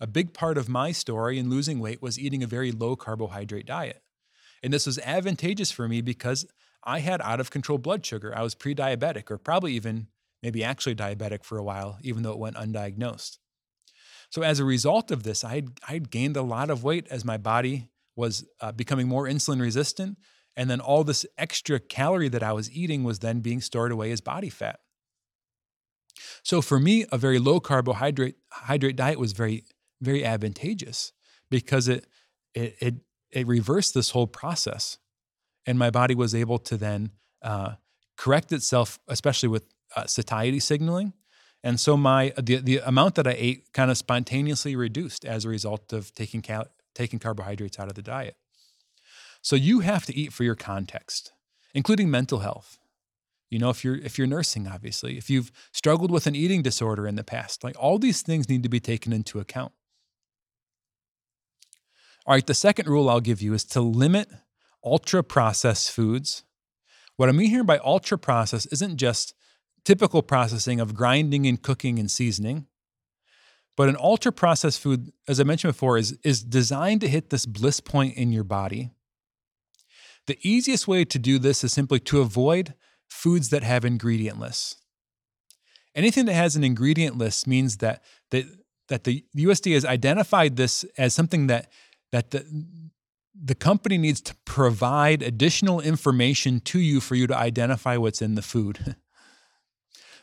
A 0.00 0.06
big 0.06 0.32
part 0.32 0.56
of 0.56 0.66
my 0.66 0.92
story 0.92 1.38
in 1.38 1.50
losing 1.50 1.78
weight 1.78 2.00
was 2.00 2.18
eating 2.18 2.42
a 2.42 2.48
very 2.48 2.72
low 2.72 2.96
carbohydrate 2.96 3.66
diet. 3.66 4.02
And 4.62 4.72
this 4.72 4.86
was 4.86 4.98
advantageous 5.00 5.70
for 5.70 5.86
me 5.86 6.00
because 6.00 6.46
I 6.82 7.00
had 7.00 7.20
out 7.20 7.38
of 7.38 7.50
control 7.50 7.76
blood 7.76 8.04
sugar. 8.06 8.34
I 8.34 8.42
was 8.42 8.54
pre 8.54 8.74
diabetic, 8.74 9.30
or 9.30 9.36
probably 9.36 9.74
even 9.74 10.06
maybe 10.44 10.62
actually 10.62 10.94
diabetic 10.94 11.42
for 11.42 11.56
a 11.56 11.64
while, 11.64 11.98
even 12.02 12.22
though 12.22 12.32
it 12.32 12.38
went 12.38 12.56
undiagnosed. 12.56 13.38
So, 14.28 14.42
as 14.42 14.60
a 14.60 14.64
result 14.64 15.10
of 15.10 15.22
this, 15.22 15.42
I 15.42 15.62
had 15.86 16.10
gained 16.10 16.36
a 16.36 16.42
lot 16.42 16.68
of 16.68 16.84
weight 16.84 17.06
as 17.10 17.24
my 17.24 17.38
body 17.38 17.88
was 18.14 18.44
uh, 18.60 18.70
becoming 18.72 19.08
more 19.08 19.24
insulin 19.24 19.60
resistant. 19.60 20.18
And 20.56 20.70
then 20.70 20.80
all 20.80 21.02
this 21.02 21.26
extra 21.36 21.80
calorie 21.80 22.28
that 22.28 22.42
I 22.42 22.52
was 22.52 22.70
eating 22.70 23.02
was 23.02 23.18
then 23.18 23.40
being 23.40 23.60
stored 23.60 23.90
away 23.90 24.12
as 24.12 24.20
body 24.20 24.50
fat. 24.50 24.78
So 26.44 26.62
for 26.62 26.78
me, 26.78 27.06
a 27.10 27.18
very 27.18 27.40
low 27.40 27.58
carbohydrate 27.58 28.36
hydrate 28.52 28.96
diet 28.96 29.18
was 29.18 29.32
very, 29.32 29.64
very 30.00 30.24
advantageous 30.24 31.12
because 31.50 31.88
it 31.88 32.06
it 32.54 32.76
it, 32.80 32.94
it 33.30 33.46
reversed 33.46 33.94
this 33.94 34.10
whole 34.10 34.28
process, 34.28 34.98
and 35.66 35.78
my 35.78 35.90
body 35.90 36.14
was 36.14 36.34
able 36.34 36.58
to 36.58 36.76
then 36.76 37.10
uh, 37.42 37.74
correct 38.16 38.52
itself, 38.52 39.00
especially 39.08 39.48
with 39.48 39.73
uh, 39.96 40.06
satiety 40.06 40.60
signaling. 40.60 41.12
And 41.62 41.80
so 41.80 41.96
my 41.96 42.32
the 42.36 42.56
the 42.56 42.78
amount 42.78 43.14
that 43.14 43.26
I 43.26 43.34
ate 43.36 43.72
kind 43.72 43.90
of 43.90 43.96
spontaneously 43.96 44.76
reduced 44.76 45.24
as 45.24 45.44
a 45.44 45.48
result 45.48 45.92
of 45.92 46.14
taking 46.14 46.42
cal- 46.42 46.68
taking 46.94 47.18
carbohydrates 47.18 47.78
out 47.78 47.88
of 47.88 47.94
the 47.94 48.02
diet. 48.02 48.36
So 49.40 49.56
you 49.56 49.80
have 49.80 50.06
to 50.06 50.16
eat 50.16 50.32
for 50.32 50.44
your 50.44 50.54
context, 50.54 51.32
including 51.74 52.10
mental 52.10 52.40
health. 52.40 52.78
You 53.50 53.58
know, 53.58 53.70
if 53.70 53.84
you're 53.84 53.96
if 53.96 54.18
you're 54.18 54.26
nursing, 54.26 54.66
obviously, 54.66 55.16
if 55.16 55.30
you've 55.30 55.52
struggled 55.72 56.10
with 56.10 56.26
an 56.26 56.34
eating 56.34 56.62
disorder 56.62 57.06
in 57.06 57.14
the 57.14 57.24
past, 57.24 57.64
like 57.64 57.76
all 57.78 57.98
these 57.98 58.22
things 58.22 58.48
need 58.48 58.62
to 58.62 58.68
be 58.68 58.80
taken 58.80 59.12
into 59.12 59.38
account. 59.38 59.72
All 62.26 62.34
right, 62.34 62.46
the 62.46 62.54
second 62.54 62.88
rule 62.88 63.08
I'll 63.08 63.20
give 63.20 63.42
you 63.42 63.52
is 63.54 63.64
to 63.66 63.80
limit 63.80 64.28
ultra 64.82 65.22
processed 65.22 65.90
foods. 65.90 66.42
What 67.16 67.28
I 67.28 67.32
mean 67.32 67.50
here 67.50 67.64
by 67.64 67.78
ultra 67.78 68.18
processed 68.18 68.72
isn't 68.72 68.96
just 68.96 69.34
typical 69.84 70.22
processing 70.22 70.80
of 70.80 70.94
grinding 70.94 71.46
and 71.46 71.60
cooking 71.60 71.98
and 71.98 72.10
seasoning. 72.10 72.66
But 73.76 73.88
an 73.88 73.96
ultra 73.98 74.32
processed 74.32 74.80
food, 74.80 75.12
as 75.26 75.40
I 75.40 75.44
mentioned 75.44 75.72
before, 75.72 75.98
is, 75.98 76.16
is 76.22 76.42
designed 76.44 77.00
to 77.00 77.08
hit 77.08 77.30
this 77.30 77.44
bliss 77.44 77.80
point 77.80 78.16
in 78.16 78.32
your 78.32 78.44
body. 78.44 78.90
The 80.26 80.38
easiest 80.42 80.88
way 80.88 81.04
to 81.04 81.18
do 81.18 81.38
this 81.38 81.64
is 81.64 81.72
simply 81.72 81.98
to 82.00 82.20
avoid 82.20 82.74
foods 83.08 83.50
that 83.50 83.62
have 83.62 83.84
ingredient 83.84 84.38
lists. 84.38 84.76
Anything 85.94 86.24
that 86.26 86.34
has 86.34 86.56
an 86.56 86.64
ingredient 86.64 87.18
list 87.18 87.46
means 87.46 87.78
that, 87.78 88.02
that, 88.30 88.44
that 88.88 89.04
the 89.04 89.24
USDA 89.36 89.74
has 89.74 89.84
identified 89.84 90.56
this 90.56 90.84
as 90.96 91.14
something 91.14 91.46
that, 91.48 91.70
that 92.10 92.30
the, 92.30 92.44
the 93.34 93.54
company 93.54 93.98
needs 93.98 94.20
to 94.22 94.34
provide 94.44 95.22
additional 95.22 95.80
information 95.80 96.60
to 96.60 96.78
you 96.78 97.00
for 97.00 97.14
you 97.14 97.26
to 97.26 97.36
identify 97.36 97.96
what's 97.96 98.22
in 98.22 98.34
the 98.34 98.42
food. 98.42 98.96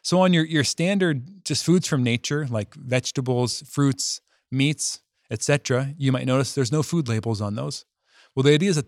So 0.02 0.20
on 0.22 0.34
your 0.34 0.46
your 0.46 0.64
standard 0.64 1.46
just 1.46 1.66
foods 1.66 1.88
from 1.88 2.04
nature 2.04 2.48
like 2.50 2.74
vegetables, 2.74 3.62
fruits, 3.62 4.22
meats, 4.52 5.02
etc., 5.30 5.94
you 5.98 6.12
might 6.12 6.26
notice 6.26 6.54
there's 6.54 6.72
no 6.72 6.84
food 6.84 7.08
labels 7.08 7.42
on 7.42 7.56
those. 7.56 7.86
Well, 8.36 8.44
the 8.44 8.54
idea 8.54 8.70
is 8.72 8.76
that 8.78 8.88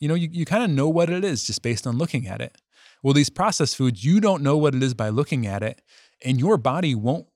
you 0.00 0.08
know 0.08 0.14
you, 0.14 0.28
you 0.30 0.44
kind 0.44 0.64
of 0.64 0.70
know 0.70 0.88
what 0.88 1.10
it 1.10 1.24
is 1.24 1.44
just 1.44 1.62
based 1.62 1.86
on 1.86 1.96
looking 1.96 2.26
at 2.26 2.40
it. 2.40 2.56
Well, 3.02 3.14
these 3.14 3.30
processed 3.30 3.76
foods, 3.76 4.04
you 4.04 4.20
don't 4.20 4.42
know 4.42 4.56
what 4.56 4.74
it 4.74 4.82
is 4.82 4.94
by 4.94 5.08
looking 5.08 5.46
at 5.46 5.62
it, 5.62 5.80
and 6.24 6.40
your 6.40 6.56
body 6.56 6.94
won't 6.94 7.26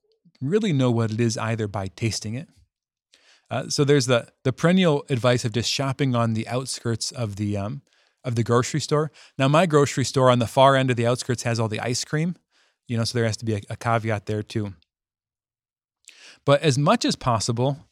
really 0.40 0.72
know 0.72 0.90
what 0.90 1.12
it 1.12 1.20
is 1.20 1.38
either 1.38 1.68
by 1.68 1.86
tasting 1.86 2.34
it. 2.34 2.48
Uh, 3.48 3.68
so 3.68 3.84
there's 3.84 4.06
the 4.06 4.28
the 4.42 4.52
perennial 4.52 5.04
advice 5.08 5.44
of 5.44 5.52
just 5.52 5.70
shopping 5.70 6.16
on 6.16 6.34
the 6.34 6.48
outskirts 6.48 7.12
of 7.12 7.36
the 7.36 7.56
um, 7.56 7.82
of 8.24 8.34
the 8.34 8.42
grocery 8.42 8.80
store. 8.80 9.10
Now, 9.38 9.48
my 9.48 9.66
grocery 9.66 10.04
store 10.04 10.30
on 10.30 10.38
the 10.38 10.46
far 10.46 10.76
end 10.76 10.90
of 10.90 10.96
the 10.96 11.06
outskirts 11.06 11.42
has 11.42 11.60
all 11.60 11.68
the 11.68 11.80
ice 11.80 12.04
cream, 12.04 12.36
you 12.88 12.96
know, 12.96 13.04
so 13.04 13.18
there 13.18 13.26
has 13.26 13.36
to 13.38 13.44
be 13.44 13.54
a, 13.54 13.60
a 13.70 13.76
caveat 13.76 14.26
there 14.26 14.42
too. 14.42 14.74
But 16.44 16.62
as 16.62 16.78
much 16.78 17.04
as 17.04 17.16
possible, 17.16 17.86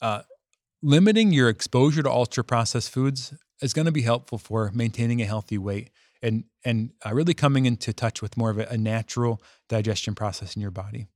uh, 0.00 0.22
limiting 0.82 1.32
your 1.32 1.48
exposure 1.48 2.02
to 2.02 2.10
ultra 2.10 2.44
processed 2.44 2.90
foods 2.90 3.34
is 3.60 3.72
going 3.72 3.86
to 3.86 3.92
be 3.92 4.02
helpful 4.02 4.38
for 4.38 4.70
maintaining 4.74 5.20
a 5.20 5.24
healthy 5.24 5.58
weight 5.58 5.90
and 6.22 6.44
and 6.64 6.92
uh, 7.04 7.12
really 7.12 7.34
coming 7.34 7.66
into 7.66 7.92
touch 7.92 8.22
with 8.22 8.36
more 8.36 8.50
of 8.50 8.58
a, 8.58 8.66
a 8.66 8.78
natural 8.78 9.42
digestion 9.68 10.14
process 10.14 10.56
in 10.56 10.62
your 10.62 10.70
body. 10.70 11.06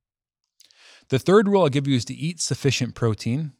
The 1.09 1.19
third 1.19 1.47
rule 1.47 1.63
I'll 1.63 1.69
give 1.69 1.87
you 1.87 1.95
is 1.95 2.05
to 2.05 2.13
eat 2.13 2.39
sufficient 2.41 2.95
protein. 2.95 3.53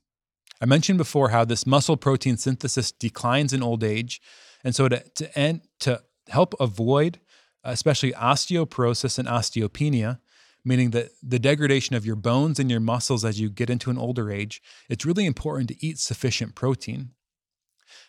I 0.62 0.66
mentioned 0.66 0.98
before 0.98 1.30
how 1.30 1.44
this 1.44 1.66
muscle 1.66 1.98
protein 1.98 2.38
synthesis 2.38 2.92
declines 2.92 3.52
in 3.52 3.64
old 3.64 3.84
age, 3.84 4.22
and 4.64 4.76
so 4.76 4.88
to 4.88 5.00
to 5.00 5.38
end, 5.38 5.62
to 5.80 6.02
help 6.30 6.54
avoid 6.60 7.20
especially 7.64 8.12
osteoporosis 8.14 9.20
and 9.20 9.28
osteopenia, 9.28 10.20
meaning 10.64 10.92
that 10.92 11.10
the 11.22 11.40
degradation 11.40 11.96
of 11.96 12.06
your 12.06 12.16
bones 12.16 12.60
and 12.60 12.70
your 12.70 12.80
muscles 12.80 13.26
as 13.26 13.40
you 13.40 13.50
get 13.50 13.70
into 13.70 13.90
an 13.90 13.98
older 13.98 14.32
age, 14.32 14.62
it's 14.90 15.06
really 15.06 15.26
important 15.26 15.70
to 15.70 15.86
eat 15.86 15.98
sufficient 15.98 16.56
protein. 16.56 17.12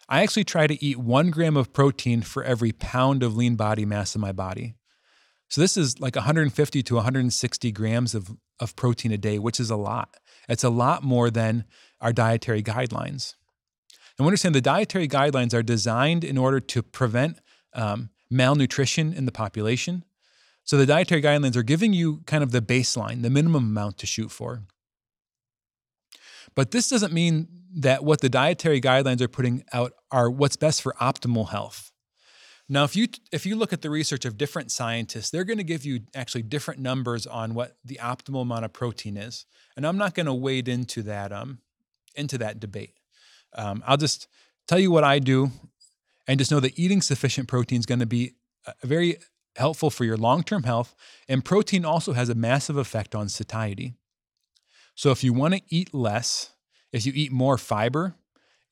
I 0.09 0.23
actually 0.23 0.45
try 0.45 0.67
to 0.67 0.85
eat 0.85 0.99
one 0.99 1.31
gram 1.31 1.57
of 1.57 1.73
protein 1.73 2.23
for 2.23 2.45
every 2.45 2.73
pound 2.73 3.23
of 3.23 3.37
lean 3.37 3.57
body 3.57 3.85
mass 3.85 4.15
in 4.15 4.21
my 4.21 4.33
body. 4.33 4.75
So 5.49 5.61
this 5.61 5.77
is 5.77 6.01
like 6.01 6.17
150 6.17 6.83
to 6.83 6.95
160 6.95 7.73
grams 7.73 8.15
of, 8.15 8.31
of 8.59 8.75
protein 8.75 9.13
a 9.13 9.19
day, 9.19 9.39
which 9.39 9.61
is 9.61 9.71
a 9.71 9.77
lot. 9.77 10.17
It's 10.49 10.65
a 10.65 10.71
lot 10.71 11.03
more 11.03 11.31
than 11.31 11.65
our 12.01 12.13
dietary 12.13 12.63
guidelines. 12.63 13.35
And 14.19 14.25
we 14.25 14.29
understand 14.29 14.55
the 14.55 14.61
dietary 14.61 15.09
guidelines 15.09 15.55
are 15.55 15.63
designed 15.63 16.25
in 16.25 16.39
order 16.39 16.61
to 16.61 16.83
prevent 16.83 17.39
um, 17.75 18.11
malnutrition 18.33 19.13
in 19.13 19.27
the 19.27 19.33
population. 19.33 20.05
So 20.65 20.77
the 20.77 20.87
dietary 20.87 21.23
guidelines 21.23 21.57
are 21.57 21.63
giving 21.63 21.93
you 21.93 22.23
kind 22.27 22.43
of 22.43 22.53
the 22.53 22.63
baseline, 22.63 23.23
the 23.23 23.31
minimum 23.31 23.65
amount 23.65 23.99
to 23.99 24.07
shoot 24.07 24.31
for. 24.31 24.63
But 26.55 26.71
this 26.71 26.89
doesn't 26.89 27.13
mean 27.13 27.49
that 27.75 28.05
what 28.05 28.21
the 28.21 28.29
dietary 28.29 28.81
guidelines 28.81 29.21
are 29.21 29.29
putting 29.29 29.65
out 29.73 29.93
are 30.11 30.31
what's 30.31 30.57
best 30.57 30.83
for 30.83 30.95
optimal 31.01 31.51
health. 31.51 31.91
Now, 32.69 32.85
if 32.85 32.95
you 32.95 33.09
if 33.33 33.45
you 33.45 33.57
look 33.57 33.73
at 33.73 33.83
the 33.83 33.91
research 33.91 34.25
of 34.25 34.39
different 34.39 34.71
scientists, 34.71 35.31
they're 35.31 35.45
going 35.45 35.59
to 35.59 35.65
give 35.65 35.85
you 35.85 36.01
actually 36.15 36.43
different 36.43 36.81
numbers 36.81 37.27
on 37.27 37.55
what 37.55 37.77
the 37.85 37.99
optimal 38.01 38.43
amount 38.43 38.65
of 38.65 38.73
protein 38.73 39.17
is, 39.17 39.47
and 39.77 39.87
I'm 39.87 39.99
not 39.99 40.15
going 40.15 40.27
to 40.27 40.35
wade 40.35 40.69
into 40.69 41.03
that 41.03 41.33
um 41.33 41.59
into 42.15 42.39
that 42.39 42.61
debate. 42.61 42.95
Um, 43.55 43.83
I'll 43.87 43.97
just 43.97 44.29
tell 44.69 44.79
you 44.79 44.91
what 44.91 45.05
I 45.05 45.19
do 45.19 45.51
and 46.27 46.39
just 46.39 46.51
know 46.51 46.61
that 46.61 46.79
eating 46.79 47.03
sufficient 47.03 47.49
protein 47.49 47.79
is 47.79 47.87
going 47.87 48.01
to 48.01 48.07
be 48.07 48.35
uh, 48.67 48.73
very 48.83 49.17
helpful 49.57 49.91
for 49.91 50.05
your 50.05 50.17
long 50.17 50.43
term 50.43 50.63
health. 50.63 50.95
And 51.29 51.45
protein 51.45 51.85
also 51.85 52.13
has 52.13 52.29
a 52.29 52.35
massive 52.35 52.77
effect 52.77 53.15
on 53.15 53.29
satiety. 53.29 53.95
So 54.95 55.11
if 55.11 55.25
you 55.25 55.33
want 55.33 55.55
to 55.55 55.61
eat 55.69 55.95
less, 55.95 56.53
if 56.93 57.07
you 57.07 57.13
eat 57.15 57.33
more 57.33 57.59
fiber 57.59 58.15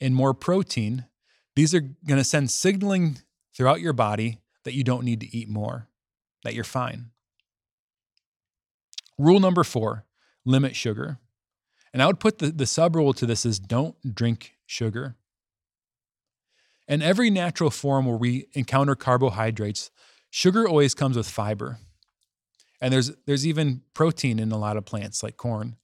and 0.00 0.14
more 0.14 0.34
protein, 0.34 1.06
these 1.56 1.74
are 1.74 1.80
going 1.80 2.18
to 2.18 2.24
send 2.24 2.50
signaling 2.50 3.18
throughout 3.54 3.80
your 3.80 3.92
body 3.92 4.38
that 4.64 4.74
you 4.74 4.84
don't 4.84 5.04
need 5.04 5.20
to 5.20 5.36
eat 5.36 5.48
more, 5.48 5.88
that 6.44 6.54
you're 6.54 6.64
fine. 6.64 7.10
Rule 9.18 9.40
number 9.40 9.64
four 9.64 10.04
limit 10.44 10.74
sugar. 10.76 11.18
And 11.92 12.02
I 12.02 12.06
would 12.06 12.20
put 12.20 12.38
the, 12.38 12.50
the 12.50 12.66
sub 12.66 12.96
rule 12.96 13.12
to 13.14 13.26
this 13.26 13.44
is 13.44 13.58
don't 13.58 13.96
drink 14.14 14.54
sugar. 14.64 15.16
In 16.90 17.03
every 17.03 17.31
natural 17.31 17.70
form 17.70 18.05
where 18.05 18.16
we 18.16 18.48
encounter 18.53 18.96
carbohydrates, 18.96 19.92
sugar 20.29 20.68
always 20.68 20.92
comes 20.92 21.16
with 21.16 21.29
fiber. 21.29 21.79
And 22.81 22.92
there's 22.92 23.12
there's 23.26 23.46
even 23.46 23.83
protein 23.94 24.40
in 24.40 24.50
a 24.50 24.59
lot 24.59 24.76
of 24.76 24.85
plants 24.85 25.22
like 25.22 25.37
corn. 25.37 25.76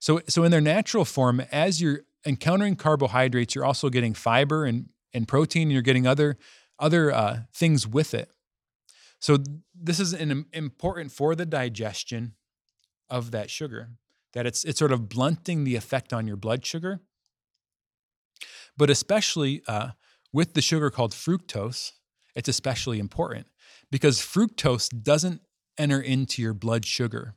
So, 0.00 0.20
so 0.28 0.42
in 0.42 0.50
their 0.50 0.60
natural 0.60 1.04
form, 1.04 1.40
as 1.52 1.80
you're 1.80 2.00
encountering 2.26 2.74
carbohydrates, 2.74 3.54
you're 3.54 3.64
also 3.64 3.88
getting 3.88 4.14
fiber 4.14 4.64
and, 4.64 4.88
and 5.14 5.28
protein, 5.28 5.62
and 5.62 5.72
you're 5.72 5.80
getting 5.80 6.08
other, 6.08 6.38
other 6.76 7.12
uh, 7.12 7.42
things 7.54 7.86
with 7.86 8.12
it. 8.12 8.28
So 9.20 9.38
this 9.72 10.00
is 10.00 10.12
an, 10.12 10.46
important 10.52 11.12
for 11.12 11.36
the 11.36 11.46
digestion 11.46 12.34
of 13.08 13.30
that 13.30 13.48
sugar, 13.48 13.90
that 14.32 14.44
it's, 14.44 14.64
it's 14.64 14.80
sort 14.80 14.90
of 14.90 15.08
blunting 15.08 15.62
the 15.62 15.76
effect 15.76 16.12
on 16.12 16.26
your 16.26 16.36
blood 16.36 16.66
sugar. 16.66 16.98
But 18.76 18.90
especially 18.90 19.62
uh, 19.68 19.90
with 20.32 20.54
the 20.54 20.62
sugar 20.62 20.90
called 20.90 21.12
fructose, 21.12 21.92
it's 22.34 22.48
especially 22.48 22.98
important 22.98 23.46
because 23.90 24.18
fructose 24.18 24.88
doesn't 25.02 25.42
enter 25.78 26.00
into 26.00 26.42
your 26.42 26.54
blood 26.54 26.84
sugar. 26.84 27.34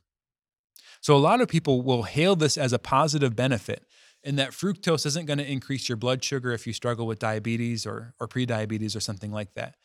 So 1.00 1.14
a 1.14 1.18
lot 1.18 1.40
of 1.40 1.48
people 1.48 1.82
will 1.82 2.04
hail 2.04 2.36
this 2.36 2.56
as 2.56 2.72
a 2.72 2.78
positive 2.78 3.36
benefit 3.36 3.84
in 4.24 4.36
that 4.36 4.50
fructose 4.50 5.06
isn't 5.06 5.26
going 5.26 5.38
to 5.38 5.48
increase 5.48 5.88
your 5.88 5.96
blood 5.96 6.24
sugar 6.24 6.52
if 6.52 6.66
you 6.66 6.72
struggle 6.72 7.06
with 7.06 7.18
diabetes 7.18 7.86
or, 7.86 8.14
or 8.18 8.26
prediabetes 8.26 8.96
or 8.96 9.00
something 9.00 9.30
like 9.30 9.54
that. 9.54 9.76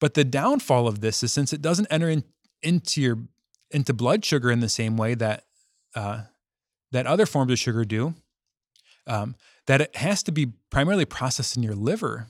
But 0.00 0.14
the 0.14 0.24
downfall 0.24 0.88
of 0.88 1.00
this 1.00 1.22
is 1.22 1.32
since 1.32 1.52
it 1.52 1.60
doesn't 1.60 1.86
enter 1.90 2.08
in, 2.08 2.24
into 2.62 3.00
your 3.02 3.18
into 3.70 3.94
blood 3.94 4.24
sugar 4.24 4.50
in 4.50 4.60
the 4.60 4.68
same 4.68 4.96
way 4.96 5.14
that 5.14 5.44
uh, 5.94 6.22
that 6.92 7.06
other 7.06 7.26
forms 7.26 7.52
of 7.52 7.58
sugar 7.58 7.84
do, 7.84 8.14
um, 9.06 9.34
that 9.66 9.80
it 9.80 9.96
has 9.96 10.22
to 10.24 10.32
be 10.32 10.52
primarily 10.70 11.04
processed 11.04 11.56
in 11.56 11.62
your 11.62 11.74
liver. 11.74 12.28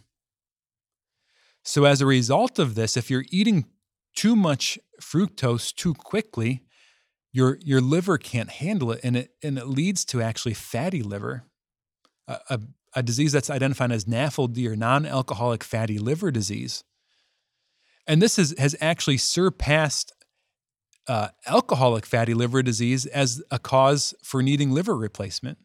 So 1.64 1.84
as 1.84 2.00
a 2.00 2.06
result 2.06 2.58
of 2.58 2.74
this, 2.74 2.96
if 2.96 3.10
you're 3.10 3.24
eating 3.30 3.66
too 4.14 4.36
much 4.36 4.78
fructose 5.00 5.74
too 5.74 5.94
quickly, 5.94 6.62
your 7.32 7.58
your 7.62 7.80
liver 7.80 8.18
can't 8.18 8.50
handle 8.50 8.92
it 8.92 9.00
and 9.02 9.16
it 9.16 9.30
and 9.42 9.58
it 9.58 9.66
leads 9.66 10.04
to 10.04 10.20
actually 10.20 10.54
fatty 10.54 11.02
liver 11.02 11.44
a, 12.28 12.38
a, 12.50 12.60
a 12.96 13.02
disease 13.02 13.32
that's 13.32 13.48
identified 13.48 13.90
as 13.90 14.04
NAFLD 14.04 14.66
or 14.66 14.76
non-alcoholic 14.76 15.64
fatty 15.64 15.98
liver 15.98 16.30
disease 16.30 16.84
and 18.06 18.20
this 18.20 18.36
has, 18.36 18.54
has 18.58 18.76
actually 18.80 19.16
surpassed 19.16 20.12
uh, 21.08 21.28
alcoholic 21.46 22.04
fatty 22.04 22.34
liver 22.34 22.62
disease 22.62 23.06
as 23.06 23.42
a 23.50 23.58
cause 23.58 24.14
for 24.22 24.42
needing 24.42 24.70
liver 24.70 24.96
replacement 24.96 25.58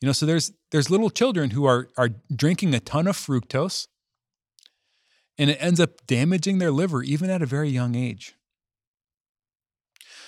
you 0.00 0.06
know 0.06 0.12
so 0.12 0.26
there's 0.26 0.52
there's 0.70 0.90
little 0.90 1.10
children 1.10 1.50
who 1.50 1.64
are 1.64 1.88
are 1.96 2.10
drinking 2.34 2.74
a 2.74 2.80
ton 2.80 3.06
of 3.06 3.16
fructose 3.16 3.86
and 5.38 5.50
it 5.50 5.58
ends 5.60 5.80
up 5.80 6.06
damaging 6.06 6.58
their 6.58 6.70
liver 6.70 7.02
even 7.02 7.30
at 7.30 7.42
a 7.42 7.46
very 7.46 7.68
young 7.68 7.94
age 7.94 8.36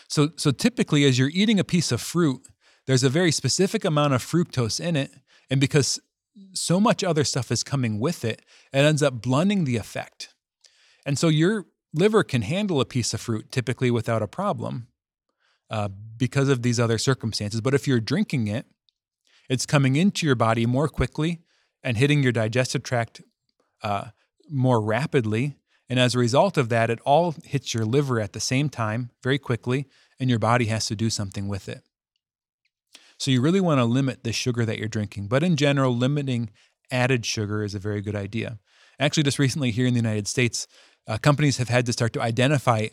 so, 0.09 0.31
so 0.37 0.51
typically, 0.51 1.05
as 1.05 1.19
you're 1.19 1.31
eating 1.33 1.61
a 1.61 1.65
piece 1.65 1.93
of 1.93 2.01
fruit, 2.01 2.41
there's 2.87 3.05
a 3.05 3.11
very 3.11 3.31
specific 3.31 3.85
amount 3.85 4.15
of 4.15 4.23
fructose 4.25 4.81
in 4.81 4.97
it. 4.97 5.13
And 5.51 5.61
because 5.61 6.01
so 6.55 6.81
much 6.81 7.05
other 7.05 7.25
stuff 7.25 7.53
is 7.53 7.63
coming 7.63 8.01
with 8.01 8.25
it, 8.25 8.43
it 8.73 8.79
ends 8.79 9.03
up 9.03 9.21
blunting 9.21 9.65
the 9.65 9.77
effect. 9.77 10.35
And 11.05 11.19
so 11.19 11.29
your 11.29 11.67
liver 11.93 12.25
can 12.25 12.43
handle 12.43 12.81
a 12.81 12.87
piece 12.87 13.13
of 13.13 13.21
fruit 13.21 13.53
typically 13.53 13.91
without 13.91 14.23
a 14.23 14.27
problem 14.27 14.89
uh, 15.71 15.89
because 16.17 16.49
of 16.49 16.63
these 16.63 16.81
other 16.81 16.99
circumstances. 16.99 17.61
But 17.61 17.75
if 17.75 17.87
you're 17.87 18.01
drinking 18.01 18.49
it, 18.49 18.67
it's 19.49 19.67
coming 19.67 19.97
into 19.97 20.27
your 20.27 20.35
body 20.35 20.67
more 20.67 20.89
quickly 20.89 21.41
and 21.83 21.97
hitting 21.97 22.23
your 22.23 22.33
digestive 22.33 22.83
tract 22.83 23.23
uh, 23.83 24.09
more 24.51 24.81
rapidly. 24.81 25.57
And 25.89 25.99
as 25.99 26.15
a 26.15 26.19
result 26.19 26.59
of 26.59 26.69
that, 26.69 26.91
it 26.91 27.01
all 27.05 27.35
hits 27.45 27.73
your 27.73 27.85
liver 27.85 28.21
at 28.21 28.33
the 28.33 28.41
same 28.41 28.69
time 28.69 29.11
very 29.23 29.39
quickly, 29.39 29.87
and 30.21 30.29
your 30.29 30.39
body 30.39 30.67
has 30.67 30.87
to 30.87 30.97
do 30.97 31.09
something 31.09 31.49
with 31.49 31.69
it. 31.69 31.83
So 33.19 33.31
you 33.31 33.41
really 33.41 33.61
want 33.61 33.79
to 33.79 33.85
limit 33.85 34.23
the 34.23 34.33
sugar 34.33 34.65
that 34.65 34.79
you're 34.79 34.89
drinking. 34.89 35.29
But 35.29 35.43
in 35.43 35.57
general, 35.57 35.97
limiting 35.97 36.51
added 36.91 37.27
sugar 37.27 37.63
is 37.65 37.75
a 37.75 37.79
very 37.79 38.01
good 38.01 38.15
idea. 38.15 38.59
Actually, 39.01 39.23
just 39.25 39.39
recently 39.39 39.71
here 39.71 39.87
in 39.87 39.95
the 39.95 40.01
United 40.01 40.29
States, 40.29 40.67
uh, 41.07 41.19
companies 41.19 41.57
have 41.57 41.69
had 41.69 41.87
to 41.87 41.93
start 41.93 42.13
to 42.13 42.23
identify 42.23 42.89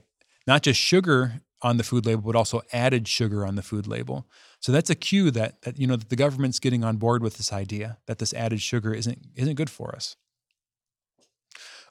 not 0.48 0.62
just 0.62 0.80
sugar 0.80 1.42
on 1.62 1.78
the 1.78 1.84
food 1.84 2.06
label, 2.06 2.22
but 2.22 2.36
also 2.36 2.62
added 2.74 3.08
sugar 3.08 3.46
on 3.46 3.56
the 3.56 3.62
food 3.62 3.88
label. 3.88 4.28
So 4.60 4.72
that's 4.72 4.90
a 4.90 4.96
cue 4.96 5.32
that, 5.32 5.62
that 5.62 5.80
you 5.80 5.88
know 5.88 5.96
that 5.96 6.10
the 6.10 6.16
government's 6.16 6.60
getting 6.60 6.84
on 6.84 6.98
board 6.98 7.22
with 7.22 7.38
this 7.38 7.54
idea 7.54 7.98
that 8.08 8.20
this 8.20 8.34
added 8.34 8.62
sugar 8.62 8.94
isn't 8.94 9.20
isn't 9.36 9.56
good 9.56 9.70
for 9.70 9.96
us. 9.96 10.16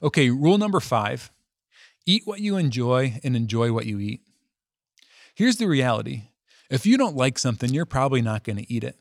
Okay, 0.03 0.29
rule 0.29 0.57
number 0.57 0.79
five 0.79 1.31
eat 2.05 2.21
what 2.25 2.39
you 2.39 2.55
enjoy 2.57 3.19
and 3.23 3.35
enjoy 3.35 3.71
what 3.71 3.85
you 3.85 3.99
eat. 3.99 4.21
Here's 5.33 5.57
the 5.57 5.67
reality 5.67 6.29
if 6.69 6.85
you 6.85 6.97
don't 6.97 7.15
like 7.15 7.37
something, 7.37 7.73
you're 7.73 7.85
probably 7.85 8.21
not 8.21 8.43
going 8.43 8.57
to 8.57 8.73
eat 8.73 8.83
it. 8.83 8.97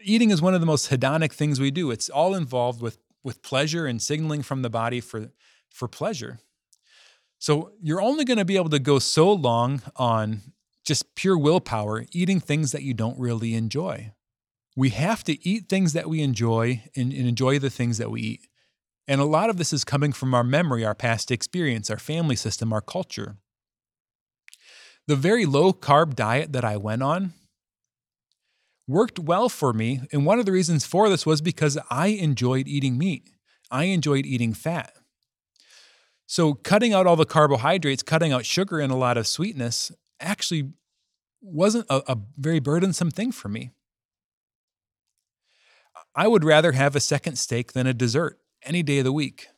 Eating 0.00 0.30
is 0.30 0.42
one 0.42 0.54
of 0.54 0.60
the 0.60 0.66
most 0.66 0.90
hedonic 0.90 1.32
things 1.32 1.60
we 1.60 1.70
do. 1.70 1.90
It's 1.90 2.08
all 2.08 2.34
involved 2.34 2.80
with, 2.80 2.98
with 3.22 3.42
pleasure 3.42 3.86
and 3.86 4.00
signaling 4.00 4.42
from 4.42 4.62
the 4.62 4.70
body 4.70 5.00
for, 5.00 5.30
for 5.70 5.88
pleasure. 5.88 6.40
So 7.38 7.72
you're 7.80 8.02
only 8.02 8.24
going 8.24 8.38
to 8.38 8.44
be 8.44 8.56
able 8.56 8.70
to 8.70 8.78
go 8.78 8.98
so 8.98 9.32
long 9.32 9.82
on 9.96 10.40
just 10.84 11.14
pure 11.14 11.38
willpower, 11.38 12.06
eating 12.12 12.40
things 12.40 12.72
that 12.72 12.82
you 12.82 12.94
don't 12.94 13.18
really 13.18 13.54
enjoy. 13.54 14.12
We 14.76 14.90
have 14.90 15.24
to 15.24 15.46
eat 15.46 15.68
things 15.68 15.92
that 15.92 16.08
we 16.08 16.22
enjoy 16.22 16.84
and, 16.96 17.12
and 17.12 17.28
enjoy 17.28 17.58
the 17.58 17.70
things 17.70 17.98
that 17.98 18.10
we 18.10 18.20
eat. 18.22 18.48
And 19.06 19.20
a 19.20 19.24
lot 19.24 19.50
of 19.50 19.56
this 19.56 19.72
is 19.72 19.84
coming 19.84 20.12
from 20.12 20.34
our 20.34 20.44
memory, 20.44 20.84
our 20.84 20.94
past 20.94 21.30
experience, 21.30 21.90
our 21.90 21.98
family 21.98 22.36
system, 22.36 22.72
our 22.72 22.80
culture. 22.80 23.36
The 25.06 25.16
very 25.16 25.46
low 25.46 25.72
carb 25.72 26.14
diet 26.14 26.52
that 26.52 26.64
I 26.64 26.76
went 26.76 27.02
on 27.02 27.32
worked 28.86 29.18
well 29.18 29.48
for 29.48 29.72
me. 29.72 30.02
And 30.12 30.26
one 30.26 30.38
of 30.38 30.46
the 30.46 30.52
reasons 30.52 30.84
for 30.84 31.08
this 31.08 31.24
was 31.24 31.40
because 31.40 31.78
I 31.90 32.08
enjoyed 32.08 32.68
eating 32.68 32.98
meat, 32.98 33.30
I 33.70 33.84
enjoyed 33.84 34.26
eating 34.26 34.52
fat. 34.52 34.97
So, 36.30 36.52
cutting 36.52 36.92
out 36.92 37.06
all 37.06 37.16
the 37.16 37.24
carbohydrates, 37.24 38.02
cutting 38.02 38.32
out 38.32 38.44
sugar 38.44 38.80
and 38.80 38.92
a 38.92 38.96
lot 38.96 39.16
of 39.16 39.26
sweetness 39.26 39.90
actually 40.20 40.72
wasn't 41.40 41.86
a, 41.88 42.02
a 42.12 42.18
very 42.36 42.58
burdensome 42.58 43.10
thing 43.10 43.32
for 43.32 43.48
me. 43.48 43.70
I 46.14 46.28
would 46.28 46.44
rather 46.44 46.72
have 46.72 46.94
a 46.94 47.00
second 47.00 47.36
steak 47.36 47.72
than 47.72 47.86
a 47.86 47.94
dessert 47.94 48.38
any 48.62 48.82
day 48.82 48.98
of 48.98 49.04
the 49.04 49.12
week. 49.12 49.48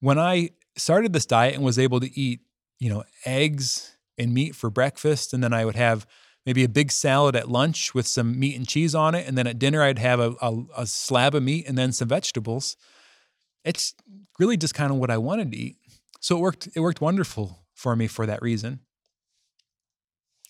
When 0.00 0.18
I 0.18 0.50
started 0.76 1.12
this 1.12 1.24
diet 1.24 1.54
and 1.54 1.62
was 1.62 1.78
able 1.78 2.00
to 2.00 2.20
eat, 2.20 2.40
you 2.80 2.90
know, 2.90 3.04
eggs 3.24 3.96
and 4.18 4.34
meat 4.34 4.56
for 4.56 4.70
breakfast, 4.70 5.32
and 5.32 5.44
then 5.44 5.52
I 5.52 5.64
would 5.64 5.76
have 5.76 6.04
maybe 6.44 6.64
a 6.64 6.68
big 6.68 6.90
salad 6.90 7.36
at 7.36 7.48
lunch 7.48 7.94
with 7.94 8.08
some 8.08 8.40
meat 8.40 8.56
and 8.56 8.66
cheese 8.66 8.92
on 8.92 9.14
it, 9.14 9.28
and 9.28 9.38
then 9.38 9.46
at 9.46 9.60
dinner 9.60 9.84
I'd 9.84 10.00
have 10.00 10.18
a, 10.18 10.34
a, 10.42 10.64
a 10.78 10.86
slab 10.88 11.36
of 11.36 11.44
meat 11.44 11.68
and 11.68 11.78
then 11.78 11.92
some 11.92 12.08
vegetables. 12.08 12.76
It's 13.64 13.94
really 14.38 14.56
just 14.56 14.74
kind 14.74 14.90
of 14.90 14.98
what 14.98 15.10
I 15.10 15.18
wanted 15.18 15.52
to 15.52 15.56
eat. 15.56 15.76
So 16.20 16.36
it 16.36 16.40
worked. 16.40 16.68
It 16.74 16.80
worked 16.80 17.00
wonderful 17.00 17.64
for 17.74 17.96
me 17.96 18.06
for 18.06 18.26
that 18.26 18.42
reason. 18.42 18.80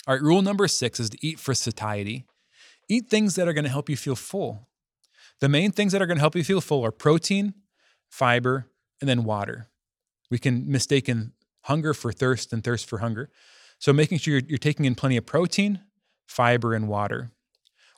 All 0.06 0.14
right, 0.14 0.22
rule 0.22 0.42
number 0.42 0.66
six 0.68 0.98
is 0.98 1.10
to 1.10 1.18
eat 1.26 1.38
for 1.38 1.54
satiety. 1.54 2.26
Eat 2.88 3.08
things 3.08 3.36
that 3.36 3.46
are 3.46 3.52
going 3.52 3.64
to 3.64 3.70
help 3.70 3.88
you 3.88 3.96
feel 3.96 4.16
full. 4.16 4.68
The 5.40 5.48
main 5.48 5.72
things 5.72 5.92
that 5.92 6.02
are 6.02 6.06
going 6.06 6.16
to 6.16 6.22
help 6.22 6.36
you 6.36 6.44
feel 6.44 6.60
full 6.60 6.84
are 6.84 6.90
protein, 6.90 7.54
fiber, 8.08 8.66
and 9.00 9.08
then 9.08 9.24
water. 9.24 9.68
We 10.30 10.38
can 10.38 10.70
mistaken 10.70 11.32
hunger 11.62 11.94
for 11.94 12.12
thirst 12.12 12.52
and 12.52 12.62
thirst 12.62 12.88
for 12.88 12.98
hunger. 12.98 13.30
So 13.78 13.92
making 13.92 14.18
sure 14.18 14.34
you're, 14.34 14.42
you're 14.48 14.58
taking 14.58 14.84
in 14.84 14.94
plenty 14.94 15.16
of 15.16 15.26
protein, 15.26 15.80
fiber, 16.26 16.74
and 16.74 16.88
water. 16.88 17.30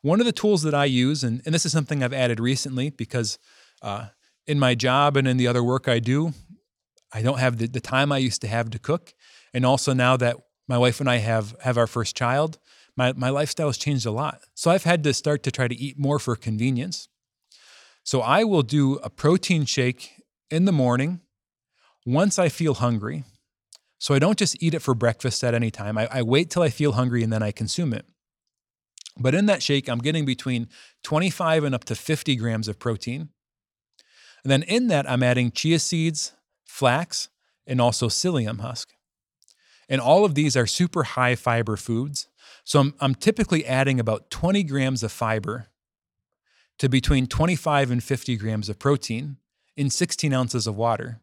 One 0.02 0.20
of 0.20 0.26
the 0.26 0.32
tools 0.32 0.62
that 0.62 0.74
I 0.74 0.84
use, 0.84 1.24
and, 1.24 1.40
and 1.44 1.54
this 1.54 1.64
is 1.64 1.72
something 1.72 2.02
I've 2.02 2.12
added 2.12 2.40
recently 2.40 2.90
because 2.90 3.38
uh, 3.82 4.06
in 4.46 4.58
my 4.58 4.74
job 4.74 5.16
and 5.16 5.26
in 5.26 5.36
the 5.36 5.46
other 5.46 5.62
work 5.62 5.88
I 5.88 5.98
do, 5.98 6.32
I 7.12 7.22
don't 7.22 7.38
have 7.38 7.58
the, 7.58 7.68
the 7.68 7.80
time 7.80 8.12
I 8.12 8.18
used 8.18 8.40
to 8.42 8.48
have 8.48 8.70
to 8.70 8.78
cook. 8.78 9.14
And 9.52 9.64
also 9.64 9.92
now 9.92 10.16
that 10.16 10.36
my 10.68 10.78
wife 10.78 11.00
and 11.00 11.08
I 11.08 11.16
have 11.16 11.54
have 11.62 11.78
our 11.78 11.86
first 11.86 12.16
child, 12.16 12.58
my, 12.96 13.12
my 13.12 13.30
lifestyle 13.30 13.68
has 13.68 13.78
changed 13.78 14.06
a 14.06 14.10
lot. 14.10 14.40
So 14.54 14.70
I've 14.70 14.84
had 14.84 15.04
to 15.04 15.14
start 15.14 15.42
to 15.44 15.50
try 15.50 15.68
to 15.68 15.74
eat 15.74 15.98
more 15.98 16.18
for 16.18 16.36
convenience. 16.36 17.08
So 18.02 18.20
I 18.20 18.44
will 18.44 18.62
do 18.62 18.96
a 18.96 19.10
protein 19.10 19.64
shake 19.64 20.22
in 20.50 20.64
the 20.64 20.72
morning 20.72 21.20
once 22.04 22.38
I 22.38 22.48
feel 22.48 22.74
hungry. 22.74 23.24
So 23.98 24.14
I 24.14 24.18
don't 24.18 24.38
just 24.38 24.62
eat 24.62 24.74
it 24.74 24.80
for 24.80 24.94
breakfast 24.94 25.42
at 25.42 25.54
any 25.54 25.70
time. 25.70 25.96
I, 25.96 26.08
I, 26.10 26.22
wait 26.22 26.50
till 26.50 26.62
I 26.62 26.68
feel 26.68 26.92
hungry 26.92 27.22
and 27.22 27.32
then 27.32 27.42
I 27.42 27.52
consume 27.52 27.94
it. 27.94 28.04
But 29.18 29.34
in 29.34 29.46
that 29.46 29.62
shake, 29.62 29.88
I'm 29.88 30.00
getting 30.00 30.26
between 30.26 30.68
25 31.04 31.64
and 31.64 31.74
up 31.74 31.84
to 31.84 31.94
50 31.94 32.36
grams 32.36 32.68
of 32.68 32.78
protein. 32.78 33.30
And 34.44 34.50
then 34.50 34.62
in 34.62 34.88
that, 34.88 35.10
I'm 35.10 35.22
adding 35.22 35.50
chia 35.50 35.78
seeds, 35.78 36.32
flax, 36.64 37.28
and 37.66 37.80
also 37.80 38.08
psyllium 38.08 38.60
husk. 38.60 38.90
And 39.88 40.00
all 40.00 40.24
of 40.24 40.34
these 40.34 40.56
are 40.56 40.66
super 40.66 41.02
high 41.02 41.34
fiber 41.34 41.76
foods. 41.76 42.28
So 42.62 42.80
I'm, 42.80 42.94
I'm 43.00 43.14
typically 43.14 43.66
adding 43.66 43.98
about 43.98 44.30
20 44.30 44.62
grams 44.64 45.02
of 45.02 45.12
fiber 45.12 45.68
to 46.78 46.88
between 46.88 47.26
25 47.26 47.90
and 47.90 48.02
50 48.02 48.36
grams 48.36 48.68
of 48.68 48.78
protein 48.78 49.38
in 49.76 49.90
16 49.90 50.32
ounces 50.32 50.66
of 50.66 50.76
water. 50.76 51.20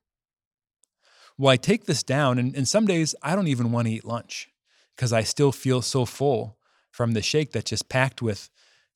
Well, 1.38 1.52
I 1.52 1.58
take 1.58 1.86
this 1.86 2.04
down, 2.04 2.38
and, 2.38 2.56
and 2.56 2.68
some 2.68 2.86
days 2.86 3.16
I 3.24 3.36
don't 3.36 3.48
even 3.48 3.72
want 3.72 3.88
to 3.88 3.94
eat 3.94 4.06
lunch. 4.06 4.50
because 4.96 5.12
I 5.12 5.24
still 5.24 5.52
feel 5.52 5.82
so 5.82 6.06
full 6.06 6.58
from 6.92 7.14
the 7.14 7.22
shake 7.24 7.52
that's 7.52 7.72
just 7.72 7.90
packed 7.90 8.22
with 8.22 8.50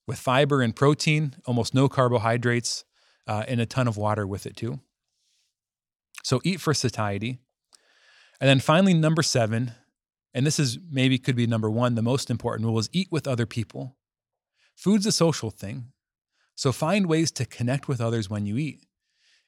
with 0.08 0.20
fiber 0.20 0.62
and 0.62 0.76
protein, 0.76 1.34
almost 1.48 1.74
no 1.74 1.90
carbohydrates, 1.90 2.86
uh, 3.28 3.44
and 3.48 3.60
a 3.60 3.66
ton 3.66 3.88
of 3.88 3.98
water 3.98 4.26
with 4.26 4.46
it 4.46 4.56
too. 4.56 4.80
So 6.24 6.42
eat 6.44 6.62
for 6.62 6.74
satiety. 6.74 7.40
And 8.40 8.50
then 8.50 8.60
finally, 8.60 8.94
number 8.94 9.24
seven, 9.24 9.74
and 10.34 10.46
this 10.46 10.60
is 10.60 10.78
maybe 10.92 11.18
could 11.18 11.36
be 11.36 11.48
number 11.48 11.70
one, 11.70 11.96
the 11.96 12.02
most 12.02 12.30
important 12.30 12.68
rule 12.68 12.80
is 12.80 12.90
eat 12.92 13.08
with 13.12 13.28
other 13.28 13.46
people. 13.46 13.96
Food's 14.76 15.06
a 15.06 15.12
social 15.12 15.50
thing. 15.50 15.92
So 16.56 16.72
find 16.72 17.08
ways 17.08 17.32
to 17.32 17.46
connect 17.46 17.88
with 17.88 18.02
others 18.02 18.30
when 18.30 18.46
you 18.46 18.58
eat. 18.58 18.86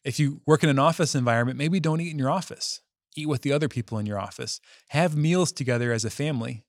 If 0.04 0.20
you 0.20 0.42
work 0.46 0.64
in 0.64 0.70
an 0.70 0.80
office 0.80 1.16
environment, 1.16 1.58
maybe 1.58 1.80
don't 1.80 2.00
eat 2.00 2.12
in 2.12 2.20
your 2.20 2.30
office. 2.30 2.82
Eat 3.16 3.28
with 3.28 3.42
the 3.42 3.52
other 3.52 3.68
people 3.68 3.98
in 3.98 4.06
your 4.06 4.20
office. 4.20 4.62
Have 4.90 5.18
meals 5.18 5.52
together 5.52 5.92
as 5.92 6.06
a 6.06 6.10
family. 6.10 6.64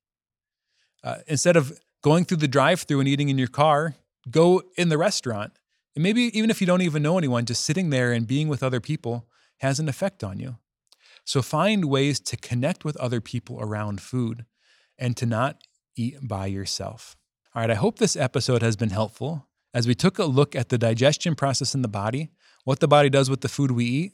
Uh, 1.05 1.19
instead 1.27 1.57
of 1.57 1.79
going 2.03 2.25
through 2.25 2.39
the 2.39 2.49
drive 2.49 2.83
through 2.83 3.01
and 3.01 3.09
eating 3.09 3.29
in 3.29 3.39
your 3.39 3.49
car, 3.49 3.95
go 4.31 4.63
in 4.77 4.89
the 4.89 4.99
restaurant. 4.99 5.53
And 5.99 6.05
maybe 6.05 6.30
even 6.38 6.49
if 6.49 6.61
you 6.61 6.66
don't 6.68 6.82
even 6.82 7.03
know 7.03 7.18
anyone, 7.18 7.44
just 7.44 7.64
sitting 7.64 7.90
there 7.90 8.12
and 8.12 8.24
being 8.24 8.46
with 8.46 8.62
other 8.62 8.78
people 8.78 9.26
has 9.57 9.80
an 9.80 9.88
effect 9.88 10.22
on 10.22 10.38
you. 10.38 10.59
So 11.24 11.42
find 11.42 11.86
ways 11.86 12.20
to 12.20 12.36
connect 12.36 12.84
with 12.84 12.96
other 12.99 13.20
people 13.20 13.61
around 13.61 14.01
food 14.01 14.46
and 14.96 15.16
to 15.16 15.26
not 15.26 15.57
eat 15.96 16.14
by 16.22 16.46
yourself. 16.46 17.16
All 17.53 17.62
right, 17.62 17.70
I 17.72 17.74
hope 17.74 17.99
this 17.99 18.14
episode 18.14 18.62
has 18.62 18.76
been 18.76 18.90
helpful 18.90 19.49
as 19.74 19.88
we 19.88 19.96
took 19.96 20.20
a 20.20 20.24
look 20.24 20.55
at 20.55 20.68
the 20.68 20.78
digestion 20.78 21.34
process 21.34 21.74
in 21.74 21.82
the 21.82 21.88
body, 21.88 22.30
what 22.62 22.78
the 22.78 22.86
body 22.86 23.11
does 23.11 23.28
with 23.28 23.40
the 23.40 23.49
food 23.49 23.72
we 23.72 23.86
eat. 23.86 24.12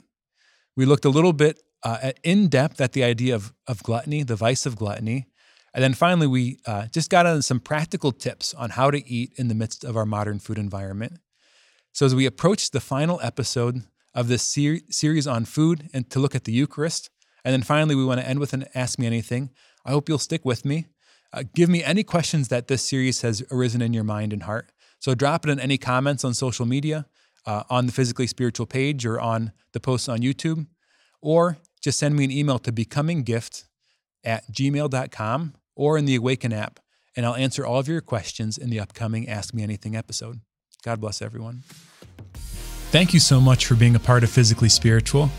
We 0.79 0.87
looked 0.87 1.05
a 1.05 1.11
little 1.11 1.35
bit 1.35 1.61
uh, 1.83 2.13
in 2.23 2.49
depth 2.49 2.81
at 2.81 2.95
the 2.95 3.05
idea 3.05 3.35
of, 3.35 3.53
of 3.67 3.83
gluttony, 3.83 4.23
the 4.23 4.37
vice 4.37 4.65
of 4.65 4.77
gluttony. 4.77 5.27
And 5.75 5.85
then 5.85 5.93
finally, 5.93 6.29
we 6.29 6.61
uh, 6.65 6.87
just 6.87 7.11
got 7.11 7.27
on 7.27 7.43
some 7.43 7.61
practical 7.61 8.11
tips 8.11 8.55
on 8.55 8.71
how 8.71 8.91
to 8.91 9.07
eat 9.07 9.35
in 9.37 9.49
the 9.49 9.55
midst 9.55 9.85
of 9.85 9.99
our 9.99 10.07
modern 10.07 10.39
food 10.39 10.57
environment. 10.57 11.19
So, 11.95 12.05
as 12.05 12.13
we 12.13 12.27
approach 12.27 12.73
the 12.73 12.81
final 12.81 13.21
episode 13.23 13.85
of 14.15 14.27
this 14.27 14.43
ser- 14.43 14.81
series 14.91 15.29
on 15.29 15.45
food 15.45 15.89
and 15.95 16.11
to 16.11 16.19
look 16.19 16.35
at 16.35 16.43
the 16.43 16.51
Eucharist, 16.51 17.09
and 17.45 17.53
then 17.53 17.63
finally, 17.63 17.95
we 17.95 18.05
want 18.05 18.21
to 18.21 18.29
end 18.29 18.41
with 18.41 18.53
an 18.53 18.65
Ask 18.75 18.99
Me 18.99 19.07
Anything. 19.07 19.51
I 19.87 19.93
hope 19.93 20.09
you'll 20.09 20.19
stick 20.19 20.45
with 20.45 20.65
me. 20.65 20.87
Uh, 21.33 21.45
give 21.55 21.69
me 21.69 21.85
any 21.85 22.03
questions 22.03 22.49
that 22.49 22.67
this 22.67 22.83
series 22.83 23.21
has 23.21 23.45
arisen 23.49 23.81
in 23.81 23.93
your 23.95 24.03
mind 24.03 24.33
and 24.33 24.43
heart. 24.43 24.73
So, 24.99 25.15
drop 25.15 25.47
it 25.47 25.51
in 25.51 25.61
any 25.61 25.79
comments 25.79 26.25
on 26.25 26.35
social 26.35 26.67
media, 26.67 27.07
uh, 27.47 27.63
on 27.71 27.87
the 27.87 27.93
Physically 27.93 28.27
Spiritual 28.27 28.67
page, 28.67 29.07
or 29.07 29.21
on 29.21 29.53
the 29.73 29.79
posts 29.79 30.09
on 30.09 30.19
YouTube, 30.19 30.67
or 31.23 31.59
just 31.81 32.01
send 32.01 32.17
me 32.17 32.25
an 32.25 32.33
email 32.33 32.59
to 32.59 32.73
becominggift 32.73 33.67
at 34.25 34.53
gmail.com 34.53 35.55
or 35.77 35.97
in 35.97 36.07
the 36.07 36.17
Awaken 36.17 36.53
app, 36.53 36.81
and 37.15 37.25
I'll 37.25 37.37
answer 37.37 37.65
all 37.65 37.79
of 37.79 37.87
your 37.87 38.01
questions 38.01 38.59
in 38.59 38.71
the 38.71 38.81
upcoming 38.81 39.29
Ask 39.29 39.55
Me 39.55 39.63
Anything 39.63 39.95
episode. 39.95 40.41
God 40.85 41.01
bless 41.01 41.23
everyone. 41.23 41.63
Thank 42.91 43.15
you 43.15 43.21
so 43.21 43.41
much 43.41 43.65
for 43.65 43.75
being 43.75 43.97
a 43.97 43.99
part 43.99 44.23
of 44.23 44.29
Physically 44.29 44.69
Spiritual. 44.69 45.31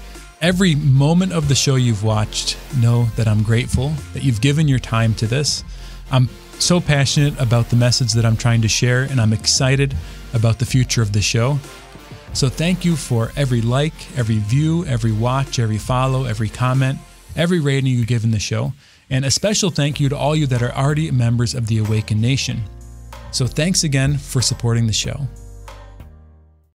Every 0.42 0.74
moment 0.74 1.34
of 1.34 1.48
the 1.48 1.56
show 1.56 1.76
you've 1.76 2.04
watched, 2.04 2.58
know 2.78 3.06
that 3.16 3.28
I'm 3.28 3.44
grateful 3.44 3.90
that 4.14 4.24
you've 4.24 4.42
given 4.42 4.68
your 4.68 4.80
time 4.80 5.14
to 5.16 5.28
this. 5.28 5.64
I'm 6.12 6.30
so 6.58 6.82
passionate 6.82 7.40
about 7.40 7.70
the 7.70 7.76
message 7.76 8.14
that 8.14 8.26
I'm 8.26 8.36
trying 8.36 8.64
to 8.64 8.68
share, 8.68 9.04
and 9.04 9.22
I'm 9.22 9.34
excited 9.34 9.96
about 10.34 10.58
the 10.58 10.66
future 10.66 11.04
of 11.04 11.14
the 11.14 11.22
show. 11.22 11.60
So, 12.34 12.50
thank 12.50 12.84
you 12.84 12.96
for 12.96 13.32
every 13.38 13.62
like, 13.62 13.94
every 14.18 14.40
view, 14.40 14.84
every 14.86 15.12
watch, 15.12 15.60
every 15.60 15.78
follow, 15.78 16.26
every 16.26 16.50
comment, 16.50 17.00
every 17.36 17.60
rating 17.60 17.92
you 17.92 18.06
give 18.06 18.24
in 18.24 18.32
the 18.32 18.40
show. 18.40 18.74
And 19.10 19.24
a 19.24 19.32
special 19.32 19.70
thank 19.70 20.00
you 20.00 20.10
to 20.10 20.18
all 20.18 20.36
you 20.36 20.48
that 20.48 20.64
are 20.64 20.74
already 20.74 21.12
members 21.12 21.54
of 21.54 21.68
the 21.68 21.78
Awakened 21.78 22.22
Nation. 22.22 22.64
So 23.36 23.46
thanks 23.46 23.84
again 23.84 24.18
for 24.18 24.40
supporting 24.42 24.88
the 24.88 24.94
show. 24.94 25.28